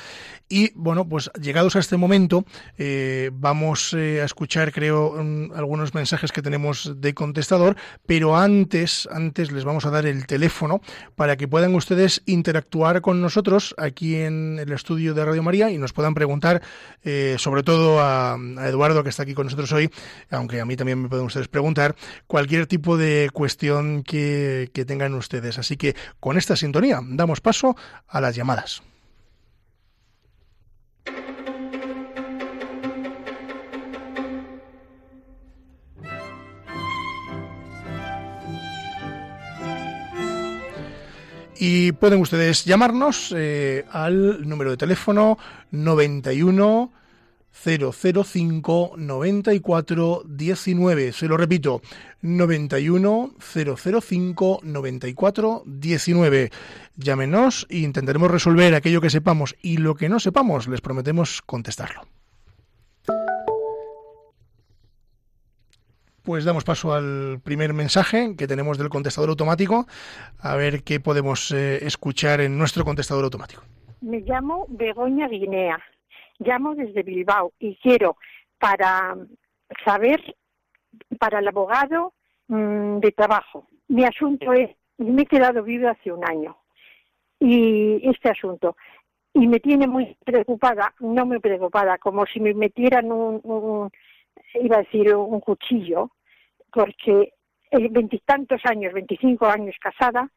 [0.51, 2.43] Y bueno, pues llegados a este momento,
[2.77, 9.07] eh, vamos eh, a escuchar, creo, mm, algunos mensajes que tenemos de contestador, pero antes,
[9.13, 10.81] antes les vamos a dar el teléfono
[11.15, 15.77] para que puedan ustedes interactuar con nosotros aquí en el estudio de Radio María y
[15.77, 16.61] nos puedan preguntar,
[17.01, 19.89] eh, sobre todo a, a Eduardo, que está aquí con nosotros hoy,
[20.31, 21.95] aunque a mí también me pueden ustedes preguntar,
[22.27, 25.57] cualquier tipo de cuestión que, que tengan ustedes.
[25.57, 27.77] Así que con esta sintonía damos paso
[28.09, 28.83] a las llamadas.
[41.63, 45.37] Y pueden ustedes llamarnos eh, al número de teléfono
[45.69, 46.91] 91
[47.51, 51.13] 005 94 19.
[51.13, 51.83] Se lo repito,
[52.23, 56.51] 91 005 94 19.
[56.95, 62.07] Llámenos e intentaremos resolver aquello que sepamos y lo que no sepamos les prometemos contestarlo.
[66.31, 69.85] Pues damos paso al primer mensaje que tenemos del contestador automático,
[70.39, 73.63] a ver qué podemos eh, escuchar en nuestro contestador automático.
[73.99, 75.77] Me llamo Begoña Guinea,
[76.39, 78.15] llamo desde Bilbao y quiero
[78.57, 79.17] para
[79.83, 80.37] saber,
[81.19, 82.13] para el abogado
[82.47, 86.55] mmm, de trabajo, mi asunto es, me he quedado viva hace un año
[87.41, 88.77] y este asunto,
[89.33, 93.91] y me tiene muy preocupada, no muy preocupada, como si me metieran un, un
[94.53, 96.11] iba a decir un cuchillo,
[96.71, 97.33] porque
[97.71, 100.29] veintitantos años, veinticinco años casada,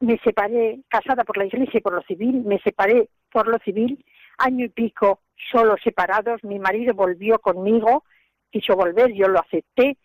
[0.00, 4.04] me separé, casada por la iglesia y por lo civil, me separé por lo civil,
[4.38, 8.04] año y pico solo separados, mi marido volvió conmigo,
[8.50, 9.98] quiso volver, yo lo acepté,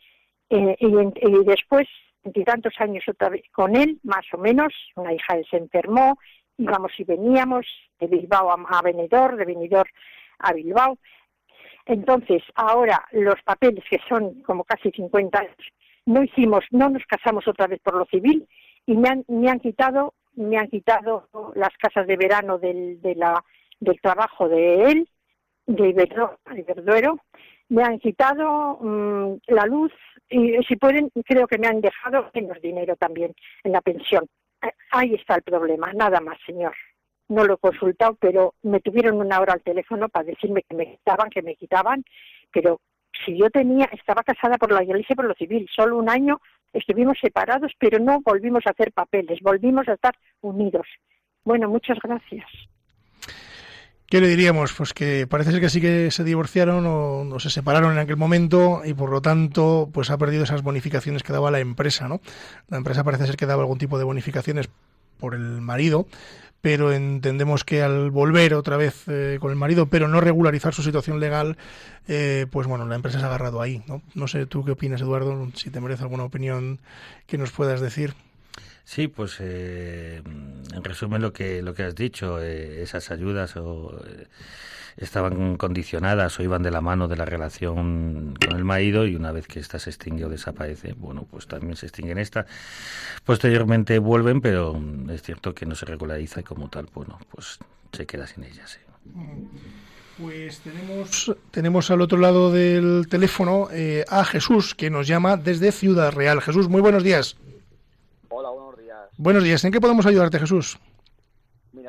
[0.50, 1.88] eh, y, después,
[2.24, 6.18] veintitantos años otra vez con él, más o menos, una hija se enfermó,
[6.58, 7.66] íbamos y veníamos
[8.00, 9.90] de Bilbao a, a Benidorm, de Benidorm
[10.40, 10.98] a Bilbao,
[11.86, 15.56] entonces, ahora los papeles, que son como casi 50 años,
[16.06, 18.48] no hicimos, no nos casamos otra vez por lo civil
[18.86, 23.16] y me han, me han quitado, me han quitado las casas de verano del, de
[23.16, 23.44] la,
[23.80, 25.10] del trabajo de él,
[25.68, 27.20] de Iberduero,
[27.70, 29.92] me han quitado mmm, la luz
[30.30, 34.28] y si pueden, creo que me han dejado menos dinero también en la pensión.
[34.92, 36.74] Ahí está el problema, nada más, señor
[37.28, 40.98] no lo he consultado, pero me tuvieron una hora al teléfono para decirme que me
[40.98, 42.04] quitaban, que me quitaban,
[42.52, 42.80] pero
[43.26, 46.42] si yo tenía, estaba casada por la iglesia y por lo civil, solo un año
[46.74, 50.88] estuvimos separados, pero no volvimos a hacer papeles, volvimos a estar unidos.
[51.44, 52.46] Bueno, muchas gracias.
[54.08, 54.74] ¿Qué le diríamos?
[54.74, 58.18] Pues que parece ser que sí que se divorciaron o, o, se separaron en aquel
[58.18, 62.22] momento y por lo tanto pues ha perdido esas bonificaciones que daba la empresa, ¿no?
[62.70, 64.70] La empresa parece ser que daba algún tipo de bonificaciones
[65.18, 66.08] por el marido,
[66.66, 70.82] pero entendemos que al volver otra vez eh, con el marido, pero no regularizar su
[70.82, 71.58] situación legal,
[72.08, 73.84] eh, pues bueno, la empresa se ha agarrado ahí.
[73.86, 74.02] ¿no?
[74.16, 76.80] no sé tú qué opinas, Eduardo, si te merece alguna opinión
[77.28, 78.16] que nos puedas decir.
[78.84, 84.02] Sí, pues eh, en resumen lo que lo que has dicho, eh, esas ayudas o,
[84.98, 89.32] estaban condicionadas o iban de la mano de la relación con el marido y una
[89.32, 92.46] vez que ésta se extingue o desaparece, bueno, pues también se extinguen esta.
[93.24, 94.80] Posteriormente vuelven, pero
[95.10, 97.60] es cierto que no se regulariza y como tal, bueno, pues
[97.92, 98.72] se queda sin ellas.
[98.72, 98.80] Sí.
[100.18, 105.74] Pues tenemos, tenemos al otro lado del teléfono eh, a Jesús, que nos llama desde
[105.74, 106.42] Ciudad Real.
[106.42, 107.36] Jesús, muy buenos días.
[108.30, 109.00] Hola, buenos días.
[109.18, 109.66] Buenos días.
[109.66, 110.80] ¿En qué podemos ayudarte, Jesús?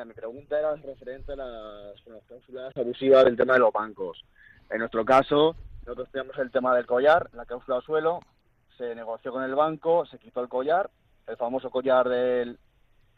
[0.05, 4.23] Mi pregunta era referente a las, las cláusulas abusivas del tema de los bancos.
[4.69, 5.55] En nuestro caso,
[5.85, 8.19] nosotros tenemos el tema del collar, la cláusula suelo,
[8.77, 10.89] se negoció con el banco, se quitó el collar,
[11.25, 12.59] el famoso collar del...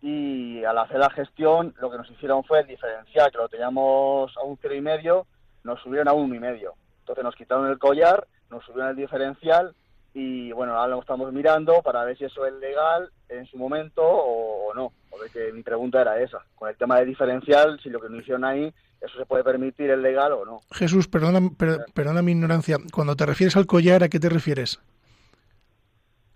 [0.01, 4.37] Y al hacer la gestión, lo que nos hicieron fue el diferencial, que lo teníamos
[4.37, 5.27] a un cero y medio,
[5.65, 6.75] nos subieron a un y medio.
[6.99, 9.75] Entonces nos quitaron el collar, nos subieron el diferencial
[10.13, 14.01] y bueno, ahora lo estamos mirando para ver si eso es legal en su momento
[14.01, 14.91] o, o no.
[15.09, 18.45] Porque mi pregunta era esa, con el tema de diferencial, si lo que nos hicieron
[18.45, 20.61] ahí, eso se puede permitir, es legal o no.
[20.71, 24.79] Jesús, perdona, per, perdona mi ignorancia, cuando te refieres al collar, ¿a qué te refieres?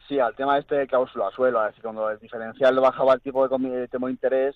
[0.07, 3.47] Sí, al tema este de cláusula suelo, es decir, cuando el diferencial bajaba el tipo
[3.47, 4.55] de, de, de interés,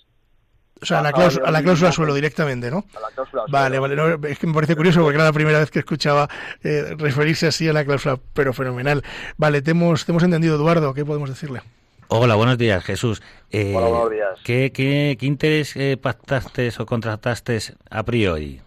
[0.82, 2.86] o sea, a la, cláusula, a la cláusula suelo directamente, ¿no?
[2.95, 3.95] A la cláusula vale, suelo.
[4.03, 4.17] vale.
[4.19, 6.28] No, es que me parece curioso porque era la primera vez que escuchaba
[6.63, 9.03] eh, referirse así a la cláusula, pero fenomenal.
[9.38, 10.93] Vale, te hemos, te hemos entendido, Eduardo.
[10.93, 11.61] ¿Qué podemos decirle?
[12.09, 13.21] Hola, buenos días, Jesús.
[13.51, 14.39] Eh, Hola, buenos días.
[14.45, 17.59] ¿Qué, qué, qué interés eh, pactaste o contrataste
[17.89, 18.61] a priori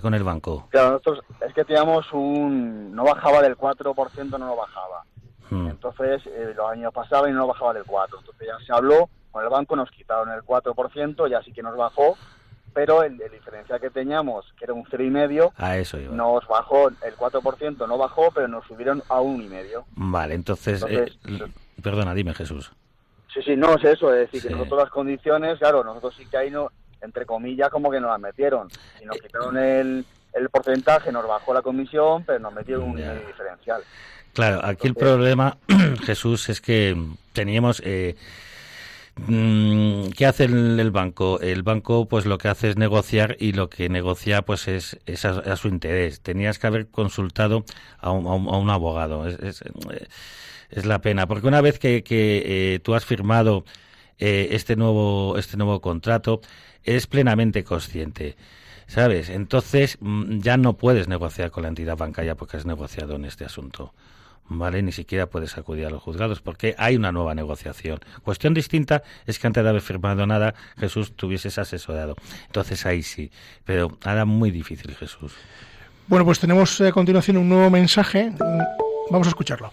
[0.00, 0.66] con el banco?
[0.70, 2.94] Claro, nosotros es que teníamos un...
[2.94, 5.04] no bajaba del 4%, no lo bajaba.
[5.50, 5.68] Hmm.
[5.68, 8.06] Entonces, eh, los años pasaban y no bajaba del 4%.
[8.18, 9.08] Entonces ya se habló
[9.38, 12.16] con el banco, nos quitaron el 4%, ya sí que nos bajó,
[12.74, 16.14] pero el, el diferencial que teníamos, que era un 0,5, A eso iba.
[16.14, 19.84] nos bajó, el 4% no bajó, pero nos subieron a un y medio.
[19.94, 22.70] Vale, entonces, Entonces, eh, perdona, dime Jesús.
[23.32, 24.48] Sí, sí, no es eso, es decir, Sí.
[24.48, 26.70] que nosotros las condiciones, claro, nosotros sí que ahí no,
[27.00, 28.68] entre comillas, como que nos las metieron.
[29.00, 33.82] Y nos quitaron el, el porcentaje, nos bajó la comisión, pero nos metieron un diferencial.
[34.34, 35.56] Claro, aquí el problema,
[36.04, 36.96] Jesús, es que
[37.32, 37.80] teníamos...
[37.84, 38.16] Eh,
[39.26, 41.40] ¿Qué hace el, el banco?
[41.40, 45.56] El banco pues lo que hace es negociar y lo que negocia pues es, a,
[45.56, 46.20] su interés.
[46.20, 47.64] Tenías que haber consultado
[47.98, 49.28] a un, abogado.
[49.28, 49.52] Eh,
[50.70, 53.64] es la pena, porque una vez que, que, eh, tú has firmado
[54.18, 56.40] eh, este nuevo este nuevo contrato,
[56.84, 58.36] eres plenamente consciente.
[58.86, 59.28] ¿Sabes?
[59.28, 63.44] Entonces mm, ya no puedes negociar con la entidad bancaria porque has negociado en este
[63.44, 63.92] asunto.
[64.50, 64.82] ¿Vale?
[64.82, 68.00] Ni siquiera puedes acudir a los juzgados porque hay una nueva negociación.
[68.22, 72.16] Cuestión distinta es que antes de haber firmado nada, Jesús tuvieses asesorado.
[72.46, 73.30] Entonces ahí sí.
[73.64, 75.36] Pero nada muy difícil, Jesús.
[76.06, 78.30] Bueno, pues tenemos eh, a continuación un nuevo mensaje.
[78.30, 79.70] Mm, Vamos a escucharlo.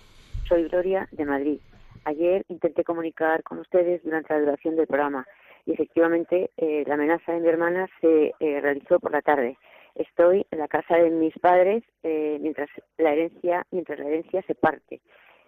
[0.47, 1.59] Soy Gloria de Madrid.
[2.05, 5.26] Ayer intenté comunicar con ustedes durante la duración del programa
[5.65, 9.57] y efectivamente eh, la amenaza de mi hermana se eh, realizó por la tarde.
[9.96, 14.56] Estoy en la casa de mis padres eh, mientras la herencia mientras la herencia se
[14.56, 15.02] parte.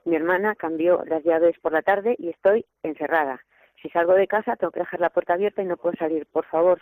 [0.05, 3.41] Mi hermana cambió las llaves por la tarde y estoy encerrada.
[3.81, 6.25] Si salgo de casa tengo que dejar la puerta abierta y no puedo salir.
[6.27, 6.81] Por favor,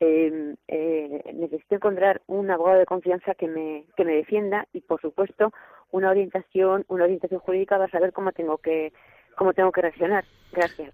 [0.00, 5.00] eh, eh, necesito encontrar un abogado de confianza que me que me defienda y por
[5.00, 5.52] supuesto
[5.92, 8.92] una orientación una orientación jurídica para saber cómo tengo que
[9.36, 10.92] cómo tengo que reaccionar gracias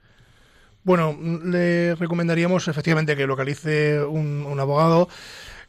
[0.85, 5.09] Bueno, le recomendaríamos efectivamente que localice un, un abogado.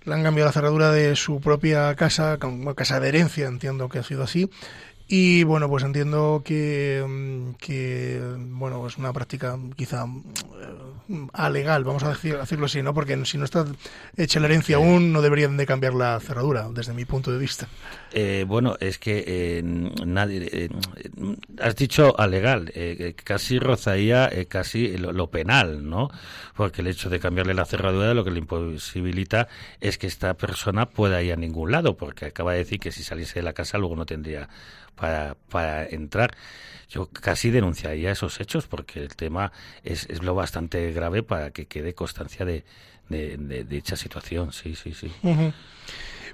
[0.03, 3.99] Le han cambiado la cerradura de su propia casa, como casa de herencia, entiendo que
[3.99, 4.49] ha sido así.
[5.13, 12.03] Y bueno, pues entiendo que, mm, que bueno, es una práctica quizá eh, alegal, vamos
[12.03, 12.93] a decir, decirlo así, ¿no?
[12.93, 13.65] Porque si no está
[14.15, 17.67] hecha la herencia aún, no deberían de cambiar la cerradura, desde mi punto de vista.
[18.13, 20.47] Eh, bueno, es que eh, nadie.
[20.49, 20.69] eh,
[21.59, 26.09] has dicho alegal, eh, casi rozaría eh, casi lo, lo penal, ¿no?
[26.55, 29.49] Porque el hecho de cambiarle la cerradura lo que le imposibilita
[29.81, 33.03] es que esta persona pueda ir a ningún lado, porque acaba de decir que si
[33.03, 34.47] saliese de la casa luego no tendría
[35.01, 36.31] para, para entrar.
[36.89, 39.51] Yo casi denunciaría esos hechos porque el tema
[39.83, 42.63] es, es lo bastante grave para que quede constancia de,
[43.09, 44.53] de, de dicha situación.
[44.53, 45.11] Sí, sí, sí.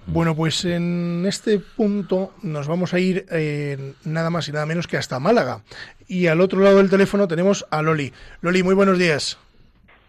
[0.05, 4.87] Bueno, pues en este punto nos vamos a ir eh, nada más y nada menos
[4.87, 5.61] que hasta Málaga.
[6.07, 8.13] Y al otro lado del teléfono tenemos a Loli.
[8.41, 9.37] Loli, muy buenos días.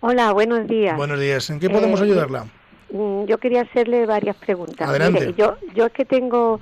[0.01, 0.97] Hola, buenos días.
[0.97, 1.51] Buenos días.
[1.51, 2.47] ¿En qué podemos Eh, ayudarla?
[2.91, 4.89] Mm, Yo quería hacerle varias preguntas.
[4.89, 5.21] Adelante.
[5.21, 6.61] Mire, yo, yo es que tengo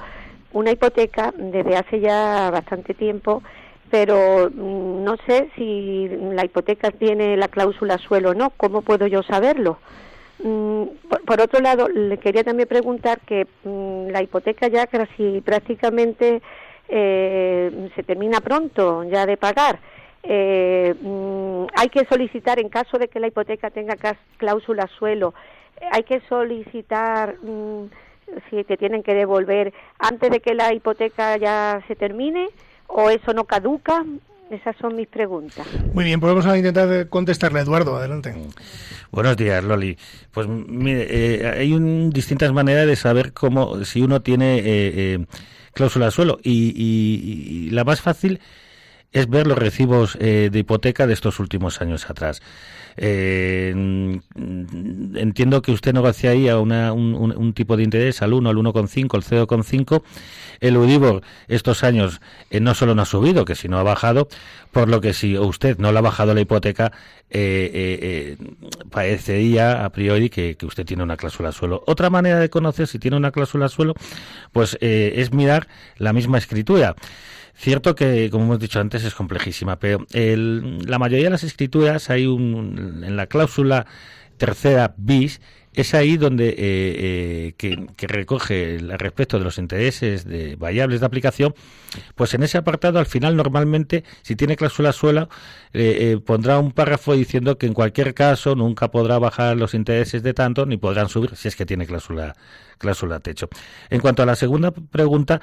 [0.56, 3.42] una hipoteca desde hace ya bastante tiempo,
[3.90, 8.50] pero mm, no sé si la hipoteca tiene la cláusula suelo o no.
[8.56, 9.78] ¿Cómo puedo yo saberlo?
[10.42, 15.42] Mm, Por, por otro lado, le quería también preguntar que mm, la hipoteca ya casi
[15.42, 16.40] prácticamente
[16.88, 19.78] eh, se termina pronto ya de pagar.
[20.22, 20.94] Eh,
[21.76, 23.96] hay que solicitar, en caso de que la hipoteca tenga
[24.38, 25.34] cláusula suelo,
[25.80, 27.36] eh, hay que solicitar
[28.50, 32.48] si te tienen que devolver antes de que la hipoteca ya se termine
[32.88, 34.04] o eso no caduca.
[34.48, 35.66] Esas son mis preguntas.
[35.92, 37.58] Muy bien, pues vamos a intentar contestarle.
[37.58, 38.32] Eduardo, adelante.
[39.10, 39.98] Buenos días, Loli.
[40.30, 45.26] Pues mire, eh, hay un- distintas maneras de saber cómo, si uno tiene eh, eh,
[45.72, 46.38] cláusula de suelo.
[46.44, 48.38] Y, y- y la más fácil
[49.12, 52.42] es ver los recibos eh, de hipoteca de estos últimos años atrás.
[52.98, 53.72] Eh,
[54.34, 59.16] entiendo que usted negocia ahí a una- un, tipo de interés al 1, al 1,5,
[59.16, 60.02] al 0,5.
[60.60, 64.28] El Udibor estos años eh, no solo no ha subido, que si no ha bajado,
[64.72, 66.92] por lo que si usted no le ha bajado la hipoteca,
[67.28, 68.36] eh,
[68.90, 71.82] parecería a priori que, que usted tiene una cláusula suelo.
[71.86, 73.94] Otra manera de conocer si tiene una cláusula suelo,
[74.52, 76.96] pues es mirar la misma escritura.
[77.58, 82.10] Cierto que, como hemos dicho antes, es complejísima, pero el- la mayoría de las escrituras
[82.10, 83.86] hay un, en la cláusula
[84.36, 85.40] tercera bis,
[85.72, 91.06] es ahí donde eh, eh, que, recoge el respecto de los intereses de variables de
[91.06, 91.54] aplicación,
[92.14, 95.28] pues en ese apartado al final normalmente si tiene cláusula suelo
[95.72, 100.22] eh, eh, pondrá un párrafo diciendo que en cualquier caso nunca podrá bajar los intereses
[100.22, 102.34] de tanto ni podrán subir si es que tiene cláusula
[102.78, 103.48] cláusula techo.
[103.90, 105.40] En cuanto a la segunda pregunta,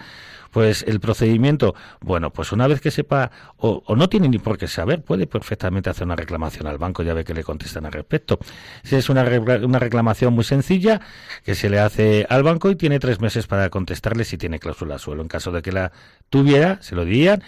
[0.52, 4.58] pues el procedimiento, bueno, pues una vez que sepa, o, o no tiene ni por
[4.58, 7.92] qué saber, puede perfectamente hacer una reclamación al banco, ya ve que le contestan al
[7.92, 8.38] respecto.
[8.84, 9.24] Si es una,
[9.64, 11.02] una reclamación muy sencilla,
[11.44, 15.00] que se le hace al banco y tiene tres meses para contestarle si tiene cláusula
[15.00, 15.24] suelo.
[15.24, 15.92] En caso de que la
[16.30, 17.44] tuviera, se lo dirían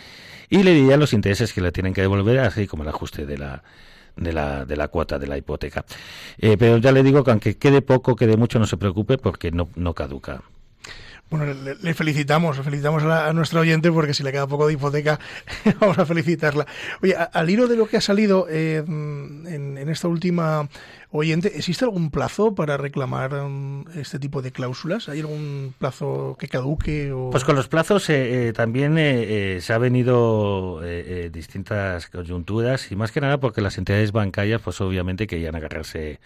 [0.49, 3.37] y le dirían los intereses que le tienen que devolver, así como el ajuste de
[3.37, 3.63] la
[4.15, 5.85] de la, de la cuota de la hipoteca.
[6.37, 9.51] Eh, pero ya le digo que aunque quede poco, quede mucho, no se preocupe porque
[9.51, 10.43] no, no caduca.
[11.29, 14.67] Bueno, le, le felicitamos, felicitamos a, la- a nuestra oyente porque si le queda poco
[14.67, 15.19] de hipoteca,
[15.79, 16.65] vamos a felicitarla.
[17.01, 20.69] Oye, al hilo de lo que ha salido eh, en, en esta última
[21.09, 25.09] oyente, ¿existe algún plazo para reclamar mm, este tipo de cláusulas?
[25.09, 27.11] ¿Hay algún plazo que caduque?
[27.31, 30.79] Pues con los plazos eh, eh, también eh, eh, se ha venido
[31.31, 36.19] distintas coyunturas y más que nada porque las entidades bancarias pues obviamente querían agarrarse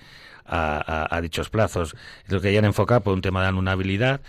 [0.45, 1.95] a, a- a dichos plazos.
[2.27, 4.21] Lo querían enfocar por un tema de anulabilidad.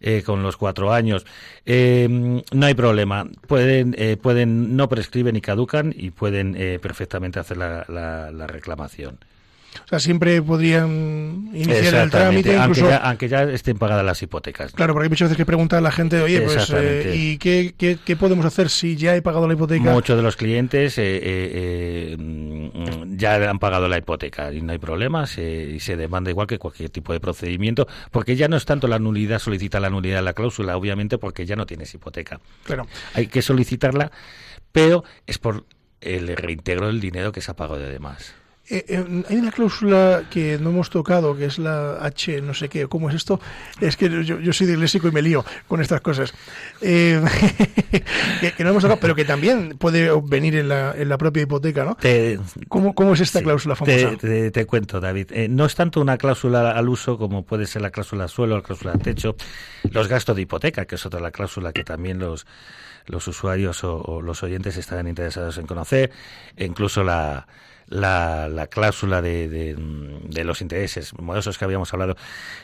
[0.00, 1.26] Eh, con los cuatro años.
[1.66, 2.08] Eh,
[2.52, 3.26] no hay problema.
[3.46, 8.46] Pueden, eh, pueden, no prescriben y caducan y pueden eh, perfectamente hacer la, la- la
[8.46, 9.18] reclamación.
[9.84, 12.90] O sea, siempre podrían iniciar el trámite, aunque, incluso...
[12.90, 14.72] ya, aunque ya estén pagadas las hipotecas.
[14.72, 17.74] Claro, porque hay muchas veces que pregunta a la gente, oye, pues, eh, ¿y qué,
[17.76, 19.92] qué, qué podemos hacer si ya he pagado la hipoteca?
[19.92, 24.78] Muchos de los clientes eh, eh, eh, ya han pagado la hipoteca y no hay
[24.78, 28.88] problemas y se demanda igual que cualquier tipo de procedimiento porque ya no es tanto
[28.88, 32.40] la nulidad, solicita la nulidad de la cláusula, obviamente porque ya no tienes hipoteca.
[32.64, 32.86] Claro.
[33.14, 34.10] Hay que solicitarla,
[34.72, 35.64] pero es por
[36.00, 38.34] el reintegro del dinero que se ha pagado de demás.
[38.72, 42.68] Eh, eh, hay una cláusula que no hemos tocado, que es la H, no sé
[42.68, 43.40] qué, ¿cómo es esto?
[43.80, 46.32] Es que yo, yo soy disléxico y me lío con estas cosas.
[46.80, 47.20] Eh,
[48.40, 51.42] que, que no hemos tocado, pero que también puede venir en la, en la propia
[51.42, 51.96] hipoteca, ¿no?
[51.96, 54.10] Te- ¿Cómo, cómo es esta cláusula famosa?
[54.10, 55.32] Te, te- te cuento, David.
[55.48, 58.92] No es tanto una cláusula al uso como puede ser la cláusula suelo, la cláusula
[58.98, 59.34] techo,
[59.90, 62.46] los gastos de hipoteca, que es otra la cláusula que también los,
[63.06, 66.12] los usuarios o, o los oyentes están interesados en conocer,
[66.56, 67.46] e incluso la,
[67.90, 72.16] la, la cláusula de, de, los intereses morosos que habíamos hablado.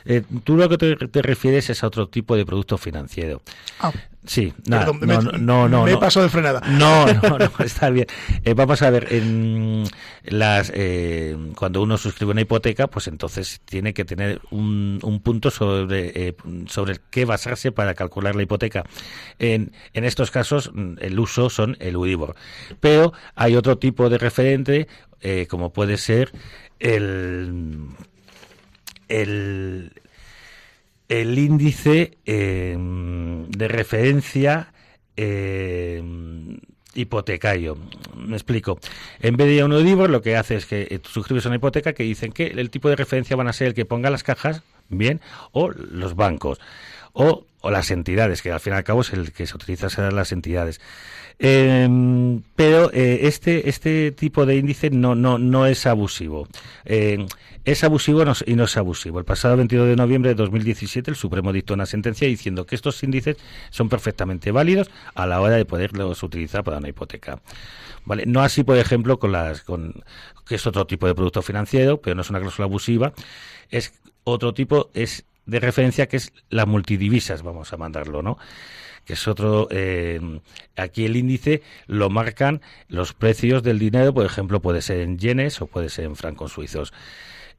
[0.05, 3.41] Eh, tú lo que te, refieres es a otro tipo de producto financiero.
[3.79, 3.91] Ah,
[4.25, 5.99] Sí, nada, Perdón, no, me- no, no, no, me he no.
[6.01, 6.59] pasado de frenada.
[6.67, 8.07] No, no, no, está bien.
[8.43, 9.85] Eh, vamos a ver, en
[10.25, 15.49] las, eh, cuando uno suscribe una hipoteca, pues entonces tiene que tener un, un punto
[15.49, 16.35] sobre, eh,
[16.67, 18.83] sobre el que basarse para calcular la hipoteca.
[19.39, 22.35] En, en estos casos, mm, el uso son el Euribor.
[22.81, 24.87] Pero hay otro tipo de referente,
[25.21, 26.31] eh, como puede ser
[26.79, 27.85] el,
[29.07, 29.93] el,
[31.09, 34.73] el índice eh, de referencia
[35.15, 36.03] eh,
[36.93, 37.77] hipotecario.
[38.15, 38.79] Me explico.
[39.19, 41.93] En vez de un Euribor, lo que hace es que eh, tú suscribes una hipoteca
[41.93, 44.63] que dicen que el tipo de referencia van a ser el que ponga las cajas,
[44.89, 46.59] bien, o los bancos,
[47.13, 49.89] o, o las entidades, que al fin y al cabo es el que se utiliza
[49.89, 50.81] serán las entidades.
[51.39, 51.87] Eh,
[52.55, 56.47] pero eh, este este tipo de índice no no no es abusivo.
[56.85, 57.25] Eh,
[57.63, 59.19] es abusivo y no es abusivo.
[59.19, 63.03] El pasado 22 de noviembre de 2017 el Supremo dictó una sentencia diciendo que estos
[63.03, 63.37] índices
[63.71, 67.41] son perfectamente válidos a la hora de poderlos utilizar para una hipoteca.
[68.05, 70.01] Vale, no así por ejemplo con las con
[70.47, 73.13] que es otro tipo de producto financiero, pero no es una cláusula abusiva,
[73.69, 78.37] es otro tipo es de referencia que es la multidivisas, vamos a mandarlo, ¿no?
[79.07, 80.19] Que es otro, eh,
[80.75, 85.61] aquí el índice lo marcan los precios del dinero, por ejemplo, puede ser en yenes
[85.61, 86.93] o puede ser en francos suizos.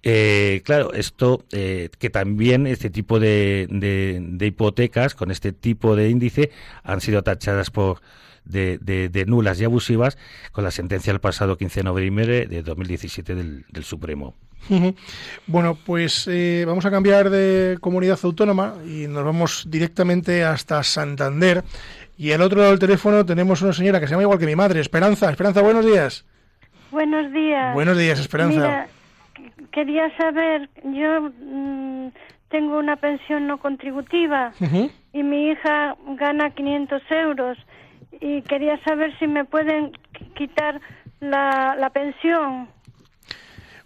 [0.02, 6.10] Eh, claro, esto eh, que también este tipo de, de, hipotecas con este tipo de
[6.10, 6.50] índice
[6.84, 8.02] han sido tachadas por
[8.44, 10.18] de, de, de nulas y abusivas
[10.52, 14.36] con la sentencia del pasado 15 de noviembre de 2017 del, del Supremo.
[15.46, 21.62] Bueno, pues eh, vamos a cambiar de comunidad autónoma y nos vamos directamente hasta Santander.
[22.16, 24.56] Y al otro lado del teléfono tenemos una señora que se llama igual que mi
[24.56, 25.30] madre, Esperanza.
[25.30, 26.24] Esperanza, buenos días.
[26.90, 27.74] Buenos días.
[27.74, 28.54] Buenos días, Esperanza.
[28.58, 28.88] Mira,
[29.72, 32.08] quería saber, yo mm,
[32.48, 34.52] tengo una pensión no contributiva
[35.12, 37.58] y mi hija gana 500 euros
[38.20, 40.80] y quería saber si me pueden qu- quitar
[41.20, 42.68] la, la pensión.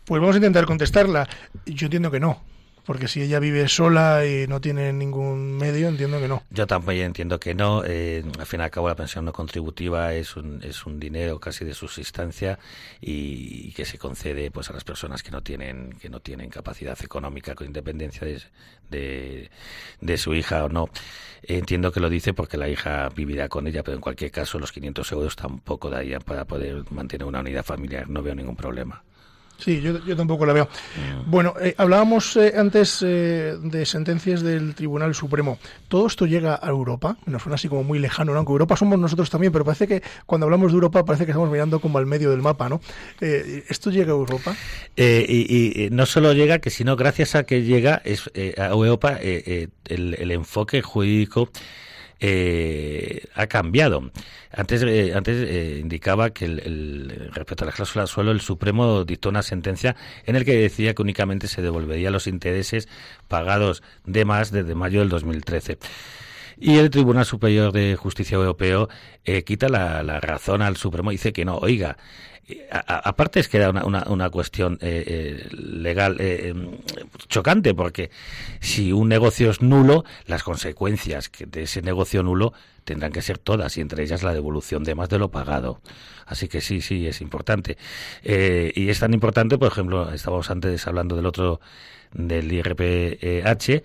[0.05, 1.29] Pues vamos a intentar contestarla.
[1.67, 2.43] Yo entiendo que no,
[2.85, 6.43] porque si ella vive sola y no tiene ningún medio, entiendo que no.
[6.51, 7.85] Yo tampoco entiendo que no.
[7.85, 11.39] eh, al fin y al cabo, la pensión no contributiva es un, es un dinero
[11.39, 12.59] casi de subsistencia
[13.01, 16.99] y, que se concede pues a las personas que no tienen que no tienen capacidad
[17.03, 18.43] económica con independencia de,
[18.91, 19.51] de,
[20.01, 20.89] de su hija o no.
[21.45, 24.73] Entiendo que lo dice porque la hija vivirá con ella, pero en cualquier caso los
[24.73, 28.09] 500 euros tampoco darían para poder mantener una unidad familiar.
[28.11, 29.05] No veo ningún problema.
[29.63, 30.69] Sí, yo, yo tampoco la veo.
[31.27, 35.59] Bueno, eh, hablábamos eh, antes eh, de sentencias del Tribunal Supremo.
[35.87, 37.17] ¿Todo esto llega a Europa?
[37.27, 38.39] Nos suena así como muy lejano, ¿no?
[38.39, 41.49] Aunque Europa somos nosotros también, pero parece que cuando hablamos de Europa parece que estamos
[41.49, 42.81] mirando como al medio del mapa, ¿no?
[43.21, 44.57] Eh, ¿Esto llega a Europa?
[44.97, 49.71] Y, y, no solo llega, que sino gracias a que llega es, a Europa el,
[49.87, 51.51] el enfoque jurídico
[52.25, 54.11] eh, ha cambiado.
[54.53, 59.05] Antes, eh, antes eh, indicaba que el, el- respecto a la cláusula suelo, el Supremo
[59.05, 62.89] dictó una sentencia en el que decía que únicamente se devolverían los intereses
[63.29, 65.79] pagados de más desde mayo del 2013.
[66.59, 68.89] Y el Tribunal Superior de Justicia Europeo
[69.25, 71.97] eh, quita la, razón al Supremo y dice que no, oiga,
[72.49, 76.79] eh, aparte es que era una, una, una cuestión eh, eh, legal eh, em,
[77.29, 78.11] chocante, porque
[78.61, 82.53] si un negocio es nulo, las consecuencias de ese negocio nulo
[82.85, 85.81] tendrán que ser todas, y entre ellas la devolución de más de lo pagado.
[86.27, 87.77] Así que sí, sí, es importante.
[88.23, 91.61] Eh, y es tan importante, por ejemplo, estábamos antes hablando del otro,
[92.13, 93.83] del IRPH,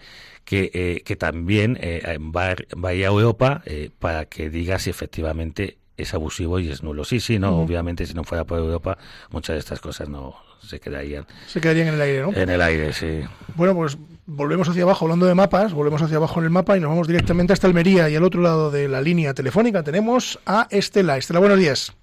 [0.47, 5.77] que, eh, que también eh, va, va a Europa eh, para que diga si efectivamente
[5.97, 7.03] es abusivo y es nulo.
[7.03, 8.97] Sí, sí, no, obviamente si no fuera por Europa,
[9.29, 12.33] muchas de estas cosas no se quedarían Se quedarían en el aire, ¿no?
[12.33, 13.23] en el aire, sí.
[13.55, 16.79] Bueno, pues volvemos hacia abajo, hablando de mapas, volvemos hacia abajo en el mapa y
[16.79, 20.67] nos vamos directamente hasta Almería y al otro lado de la línea telefónica tenemos a
[20.69, 21.17] Estela.
[21.17, 21.93] Estela, buenos días.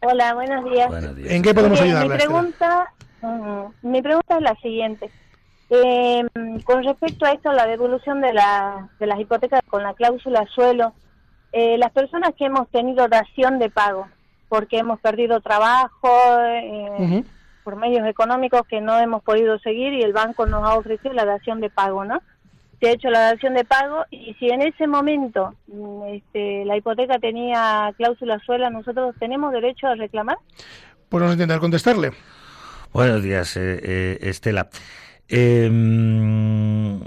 [0.00, 0.90] Hola, buenos días.
[1.26, 2.40] ¿En qué podemos ayudarle, Mi Estela?
[2.40, 5.10] pregunta, mm, mi pregunta es la siguiente.
[5.68, 6.24] Eh,
[6.64, 10.92] con respecto a esto, la devolución de, la, de las hipotecas con la cláusula suelo,
[11.52, 14.06] eh, las personas que hemos tenido dación de pago,
[14.48, 16.08] porque hemos perdido trabajo
[16.48, 17.24] eh,
[17.64, 21.24] por medios económicos que no hemos podido seguir y el banco nos ha ofrecido la
[21.24, 22.20] dación de pago, ¿no?
[22.78, 26.76] Se ha hecho la dación de pago y si en ese momento mm, este, la
[26.76, 30.36] hipoteca tenía cláusula suelo, nosotros tenemos derecho a reclamar.
[31.08, 32.12] Pues vamos a intentar contestarle.
[32.92, 34.68] Buenos días, eh, eh, Estela.
[35.28, 37.00] Eh, mm,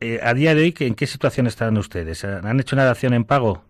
[0.00, 2.24] eh, a día de hoy, ¿en qué situación están ustedes?
[2.24, 3.62] ¿Han hecho una dación en pago?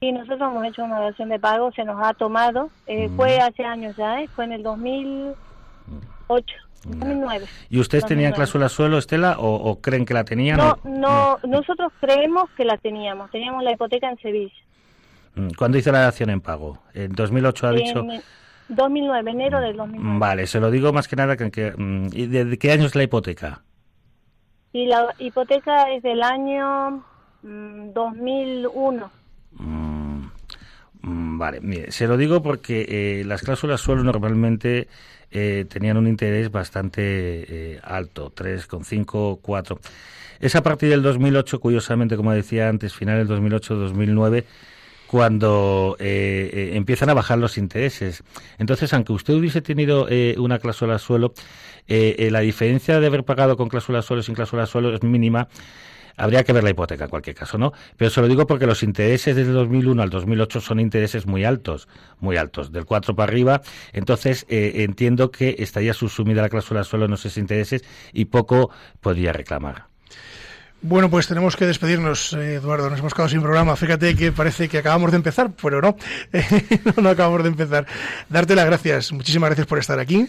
[0.00, 3.16] Sí, nosotros hemos hecho una dación de pago, se nos ha tomado, eh, Mm.
[3.16, 4.28] fue hace años ya, ¿eh?
[4.34, 7.46] fue en el 2008, 2009.
[7.68, 8.34] ¿Y ustedes tenían 2009.
[8.34, 10.56] cláusula suelo, Estela, o, o creen que la tenían?
[10.56, 14.54] No, no, nosotros creemos que la teníamos, teníamos la hipoteca en Sevilla.
[15.34, 16.78] Mm, ¿Cuándo hizo la dación en pago?
[16.94, 17.98] ¿En 2008 ha dicho?
[18.00, 18.22] En
[18.70, 20.18] 2009, enero del 2009.
[20.18, 21.50] Vale, se lo digo más que nada que...
[21.50, 23.62] que, mm, ¿Y de qué año es la hipoteca?
[24.72, 27.04] Y la hipoteca es del año
[27.42, 29.10] mm, 2001.
[29.52, 30.00] Mm,
[31.02, 34.88] Vale, mire, se lo digo porque eh, las cláusulas suelo normalmente
[35.30, 37.00] eh, tenían un interés bastante
[37.72, 39.80] eh, alto, 3,5, 4.
[40.40, 44.44] Es a partir del 2008, curiosamente, como decía antes, final del 2008-2009,
[45.10, 48.22] cuando eh, eh, empiezan a bajar los intereses.
[48.58, 51.34] Entonces, aunque usted hubiese tenido eh, una cláusula suelo,
[51.88, 55.02] eh, eh, la diferencia de haber pagado con cláusula suelo y sin cláusula suelo es
[55.02, 55.48] mínima.
[56.16, 57.72] Habría que ver la hipoteca en cualquier caso, ¿no?
[57.96, 61.44] Pero se lo digo porque los intereses desde el 2001 al 2008 son intereses muy
[61.44, 61.88] altos,
[62.20, 63.62] muy altos, del 4 para arriba.
[63.92, 67.82] Entonces, eh, entiendo que estaría subsumida la cláusula suelo en esos intereses
[68.12, 69.90] y poco podría reclamar.
[70.82, 72.88] Bueno, pues tenemos que despedirnos, eh, Eduardo.
[72.88, 73.76] Nos hemos quedado sin programa.
[73.76, 75.94] Fíjate que parece que acabamos de empezar, pero no,
[76.96, 77.86] no, no acabamos de empezar.
[78.30, 79.12] Darte las gracias.
[79.12, 80.26] Muchísimas gracias por estar aquí.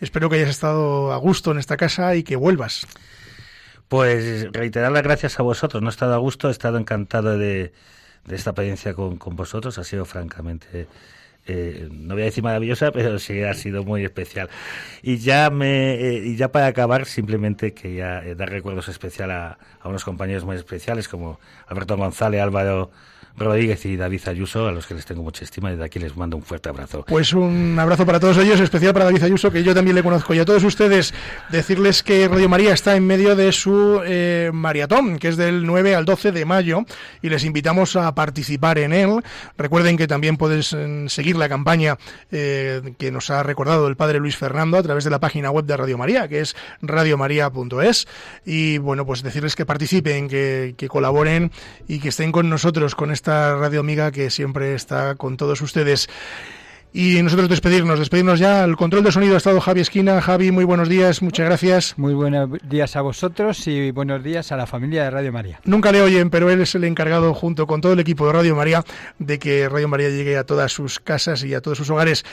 [0.00, 2.86] Espero que hayas estado a gusto en esta casa y que vuelvas.
[3.88, 5.82] Pues reiterar las gracias a vosotros.
[5.82, 7.72] No he estado a gusto, he estado encantado de,
[8.26, 9.78] de esta experiencia con, con vosotros.
[9.78, 10.86] Ha sido francamente,
[11.46, 14.48] eh, no voy a decir maravillosa, pero sí ha sido muy especial.
[15.02, 19.58] Y ya me, eh, y ya para acabar, simplemente quería eh, dar recuerdos especial a,
[19.80, 22.90] a unos compañeros muy especiales como Alberto González, Álvaro
[23.36, 26.36] Rodríguez y David Ayuso, a los que les tengo mucha estima desde aquí les mando
[26.36, 27.04] un fuerte abrazo.
[27.08, 30.34] Pues un abrazo para todos ellos, especial para David Ayuso, que yo también le conozco.
[30.34, 31.12] Y a todos ustedes,
[31.50, 35.94] decirles que Radio María está en medio de su eh, maratón, que es del 9
[35.94, 36.84] al 12 de mayo,
[37.22, 39.22] y les invitamos a participar en él.
[39.56, 41.98] Recuerden que también pueden seguir la campaña
[42.30, 45.64] eh, que nos ha recordado el padre Luis Fernando a través de la página web
[45.64, 48.06] de Radio María, que es radiomaria.es.
[48.44, 51.50] Y bueno, pues decirles que participen, que, colaboren
[51.88, 56.10] y que estén con nosotros, con esta radio amiga que siempre está con todos ustedes.
[56.96, 58.62] Y nosotros despedirnos, despedirnos ya.
[58.62, 60.22] El control de sonido ha estado Javi Esquina.
[60.22, 61.98] Javi, muy buenos días, muchas gracias.
[61.98, 65.60] Muy buenos días a vosotros y buenos días a la familia de Radio María.
[65.64, 68.54] Nunca le oyen, pero él es el encargado, junto con todo el equipo de Radio
[68.54, 68.84] María,
[69.18, 72.24] de que Radio María llegue a todas sus casas y a todos sus hogares.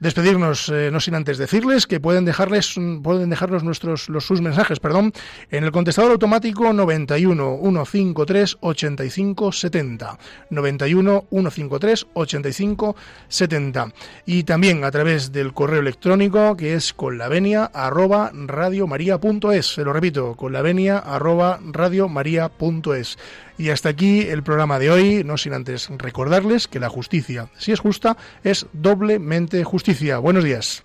[0.00, 4.80] Despedirnos, eh, no sin antes decirles que pueden dejarles, pueden dejarnos nuestros, los, sus mensajes,
[4.80, 5.12] perdón,
[5.52, 10.18] en el contestador automático 91 153 85 70.
[10.50, 12.96] 91 153 85
[13.28, 13.92] 70
[14.26, 19.74] y también a través del correo electrónico que es conlavenia arroba radiomaria.es.
[19.74, 23.18] Se lo repito, conlavenia arroba radiomaria.es.
[23.58, 27.72] Y hasta aquí el programa de hoy, no sin antes recordarles que la justicia, si
[27.72, 30.18] es justa, es doblemente justicia.
[30.18, 30.84] Buenos días.